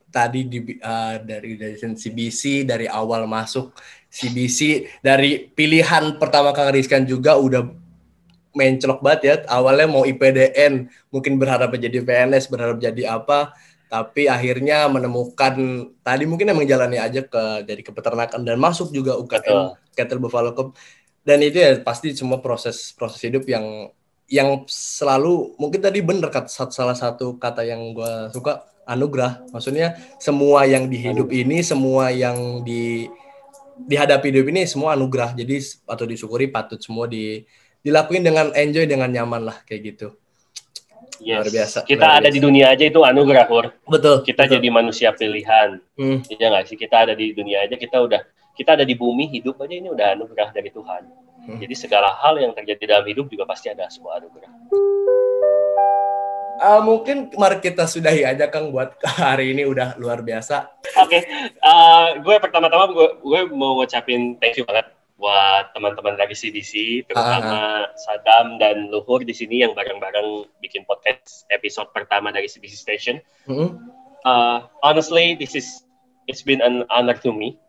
tadi 0.09 0.48
di, 0.48 0.59
uh, 0.81 1.20
dari 1.20 1.61
dari 1.61 1.76
CBC 1.76 2.64
dari 2.64 2.88
awal 2.88 3.29
masuk 3.29 3.76
CBC 4.11 4.88
dari 5.05 5.53
pilihan 5.53 6.16
pertama 6.16 6.50
Kang 6.57 6.72
Rizkan 6.72 7.05
juga 7.05 7.38
udah 7.38 7.62
mencelok 8.57 9.01
banget 9.03 9.21
ya. 9.23 9.35
Awalnya 9.47 9.87
mau 9.91 10.03
IPDN 10.07 10.89
mungkin 11.11 11.39
berharap 11.39 11.75
jadi 11.75 12.03
PNS 12.03 12.51
berharap 12.51 12.79
jadi 12.79 13.19
apa. 13.19 13.55
Tapi 13.91 14.31
akhirnya 14.31 14.87
menemukan 14.87 15.55
tadi 16.07 16.23
mungkin 16.23 16.55
emang 16.55 16.63
jalannya 16.63 17.03
aja 17.03 17.27
ke 17.27 17.67
dari 17.67 17.83
ke 17.83 17.91
peternakan 17.91 18.47
dan 18.47 18.55
masuk 18.55 18.95
juga 18.95 19.19
UKM 19.19 19.75
Cattle 19.99 20.23
Buffalo 20.23 20.55
dan 21.27 21.39
itu 21.45 21.61
ya 21.61 21.77
pasti 21.85 22.15
semua 22.17 22.41
proses 22.41 22.97
proses 22.97 23.21
hidup 23.21 23.45
yang 23.45 23.93
yang 24.31 24.63
selalu 24.71 25.59
mungkin 25.59 25.83
tadi 25.83 25.99
bener 26.01 26.31
kata 26.31 26.71
salah 26.71 26.95
satu 26.95 27.35
kata 27.35 27.67
yang 27.67 27.91
gue 27.91 28.31
suka 28.31 28.63
anugerah. 28.87 29.43
Maksudnya 29.51 29.99
semua 30.23 30.65
yang 30.71 30.87
di 30.87 30.99
hidup 31.03 31.29
ini 31.35 31.61
semua 31.67 32.15
yang 32.15 32.63
di 32.63 33.11
dihadapi 33.91 34.27
hidup 34.31 34.47
ini 34.55 34.71
semua 34.71 34.95
anugerah. 34.95 35.35
Jadi 35.35 35.83
atau 35.83 36.07
disyukuri 36.07 36.47
patut 36.47 36.79
semua 36.79 37.11
di 37.11 37.43
dilakuin 37.81 38.23
dengan 38.25 38.53
enjoy 38.53 38.85
dengan 38.85 39.09
nyaman 39.09 39.49
lah 39.49 39.57
kayak 39.64 39.97
gitu 39.97 40.21
Yes. 41.21 41.37
Luar 41.37 41.51
biasa. 41.53 41.79
Kita 41.85 42.01
luar 42.01 42.16
ada 42.16 42.29
biasa. 42.33 42.35
di 42.35 42.40
dunia 42.40 42.66
aja 42.73 42.85
itu 42.88 43.01
anugerah, 43.05 43.45
Pur. 43.45 43.64
Betul. 43.85 44.25
Kita 44.25 44.49
betul. 44.49 44.57
jadi 44.57 44.69
manusia 44.73 45.09
pilihan. 45.12 45.77
Hmm. 46.01 46.25
Iya 46.33 46.47
nggak 46.49 46.64
sih? 46.64 46.77
Kita 46.81 46.97
ada 47.05 47.12
di 47.12 47.37
dunia 47.37 47.69
aja, 47.69 47.77
kita 47.77 48.01
udah 48.01 48.25
kita 48.57 48.81
ada 48.81 48.85
di 48.88 48.97
bumi 48.97 49.29
hidup 49.29 49.61
aja 49.61 49.75
ini 49.77 49.93
udah 49.93 50.16
anugerah 50.16 50.49
dari 50.57 50.73
Tuhan. 50.73 51.03
Hmm. 51.45 51.61
Jadi 51.61 51.75
segala 51.77 52.16
hal 52.25 52.40
yang 52.40 52.57
terjadi 52.57 52.97
dalam 52.97 53.05
hidup 53.05 53.29
juga 53.29 53.45
pasti 53.45 53.69
ada 53.69 53.85
sebuah 53.93 54.25
anugerah. 54.25 54.53
Uh, 56.61 56.81
mungkin 56.85 57.33
mari 57.40 57.57
kita 57.61 57.88
sudahi 57.88 58.25
aja 58.25 58.49
Kang 58.49 58.69
buat 58.73 58.97
hari 59.21 59.53
ini 59.53 59.69
udah 59.69 60.01
luar 60.01 60.25
biasa. 60.25 60.73
Oke, 61.05 61.21
okay. 61.21 61.23
uh, 61.61 62.21
gue 62.21 62.37
pertama-tama 62.40 62.93
gue, 62.93 63.09
gue 63.21 63.40
mau 63.53 63.81
ngucapin 63.81 64.37
thank 64.40 64.57
you 64.61 64.64
banget 64.69 65.00
buat 65.21 65.77
teman-teman 65.77 66.17
dari 66.17 66.33
CDC, 66.33 67.05
terutama 67.05 67.85
uh-huh. 67.85 68.01
Sadam 68.01 68.57
dan 68.57 68.89
Luhur 68.89 69.21
di 69.21 69.37
sini 69.37 69.61
yang 69.61 69.77
bareng-bareng 69.77 70.49
bikin 70.65 70.89
podcast 70.89 71.45
episode 71.53 71.93
pertama 71.93 72.33
dari 72.33 72.49
CDC 72.49 72.73
Station. 72.73 73.21
Uh-huh. 73.45 73.77
Uh, 74.25 74.65
honestly, 74.81 75.37
this 75.37 75.53
is 75.53 75.85
it's 76.25 76.41
been 76.41 76.65
an 76.65 76.89
honor 76.89 77.13
to 77.21 77.37
me 77.37 77.61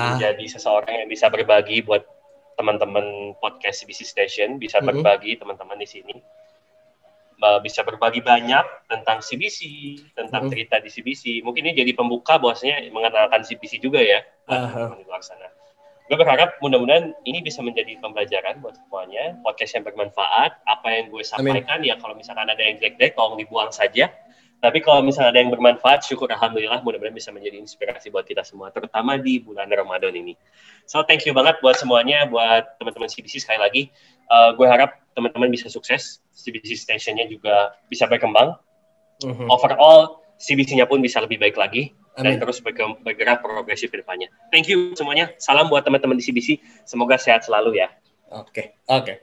uh. 0.00 0.16
menjadi 0.16 0.56
seseorang 0.56 1.04
yang 1.04 1.08
bisa 1.12 1.28
berbagi 1.28 1.84
buat 1.84 2.08
teman-teman 2.56 3.36
podcast 3.36 3.84
CBC 3.84 4.08
Station, 4.08 4.56
bisa 4.56 4.80
uh-huh. 4.80 4.88
berbagi 4.88 5.36
teman-teman 5.36 5.76
di 5.76 5.84
sini, 5.84 6.16
uh, 7.44 7.60
bisa 7.60 7.84
berbagi 7.84 8.24
banyak 8.24 8.64
tentang 8.88 9.20
CBC, 9.20 9.60
tentang 10.16 10.48
uh-huh. 10.48 10.52
cerita 10.56 10.80
di 10.80 10.88
CBC. 10.88 11.44
Mungkin 11.44 11.68
ini 11.68 11.84
jadi 11.84 11.92
pembuka 11.92 12.40
bahwasanya 12.40 12.88
mengenalkan 12.88 13.44
CBC 13.44 13.76
juga 13.76 14.00
ya 14.00 14.24
uh-huh. 14.48 14.96
di 14.96 15.04
luar 15.04 15.20
sana 15.20 15.52
gue 16.08 16.16
berharap 16.16 16.56
mudah-mudahan 16.64 17.12
ini 17.28 17.44
bisa 17.44 17.60
menjadi 17.60 18.00
pembelajaran 18.00 18.64
buat 18.64 18.80
semuanya 18.80 19.36
podcast 19.44 19.76
yang 19.76 19.84
bermanfaat 19.84 20.56
apa 20.64 20.88
yang 20.88 21.12
gue 21.12 21.20
sampaikan 21.20 21.84
Amin. 21.84 21.92
ya 21.92 21.94
kalau 22.00 22.16
misalkan 22.16 22.48
ada 22.48 22.62
yang 22.64 22.80
jelek-jelek 22.80 23.12
tolong 23.12 23.36
dibuang 23.36 23.68
saja 23.68 24.08
tapi 24.58 24.82
kalau 24.82 25.06
misalnya 25.06 25.36
ada 25.36 25.40
yang 25.44 25.52
bermanfaat 25.54 26.02
syukur 26.02 26.26
alhamdulillah 26.32 26.82
mudah-mudahan 26.82 27.14
bisa 27.14 27.30
menjadi 27.30 27.60
inspirasi 27.62 28.08
buat 28.08 28.24
kita 28.24 28.42
semua 28.42 28.72
terutama 28.72 29.20
di 29.20 29.38
bulan 29.38 29.68
Ramadan 29.68 30.16
ini 30.16 30.34
so 30.88 31.04
thank 31.04 31.22
you 31.28 31.36
banget 31.36 31.60
buat 31.60 31.76
semuanya 31.76 32.24
buat 32.26 32.80
teman-teman 32.80 33.06
CBC 33.06 33.44
sekali 33.44 33.60
lagi 33.60 33.82
uh, 34.32 34.56
gue 34.56 34.64
harap 34.64 34.96
teman-teman 35.12 35.52
bisa 35.52 35.66
sukses 35.66 36.22
CBC 36.30 36.78
stationnya 36.78 37.26
juga 37.26 37.74
bisa 37.90 38.06
berkembang. 38.06 38.54
-huh. 38.54 39.50
overall 39.50 40.22
CBC-nya 40.38 40.86
pun 40.86 41.02
bisa 41.02 41.18
lebih 41.18 41.42
baik 41.42 41.58
lagi 41.58 41.90
Amin. 42.18 42.36
dan 42.36 42.42
terus 42.42 42.58
bergerak 42.58 43.38
progresif 43.40 43.94
ke 43.94 44.02
depannya. 44.02 44.26
Thank 44.50 44.66
you 44.66 44.92
semuanya. 44.98 45.30
Salam 45.38 45.70
buat 45.70 45.86
teman-teman 45.86 46.18
di 46.18 46.24
CBC. 46.26 46.58
Semoga 46.82 47.14
sehat 47.14 47.46
selalu 47.46 47.78
ya. 47.78 47.88
Oke, 48.28 48.50
okay. 48.50 48.66
oke. 48.90 49.04
Okay. 49.06 49.16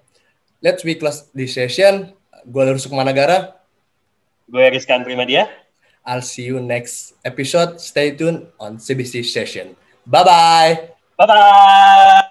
Let's 0.63 0.81
be 0.81 0.95
class 0.95 1.29
this 1.35 1.53
session. 1.53 2.15
Gue 2.47 2.63
Lurus 2.65 2.87
Sukumanagara. 2.87 3.59
Gue 4.49 4.65
Rizkan 4.71 5.03
Primadia. 5.05 5.45
I'll 6.05 6.25
see 6.25 6.45
you 6.47 6.61
next 6.61 7.17
episode. 7.25 7.81
Stay 7.81 8.13
tuned 8.13 8.49
on 8.61 8.77
CBC 8.77 9.25
session. 9.25 9.73
Bye-bye. 10.05 10.93
Bye-bye. 11.17 12.21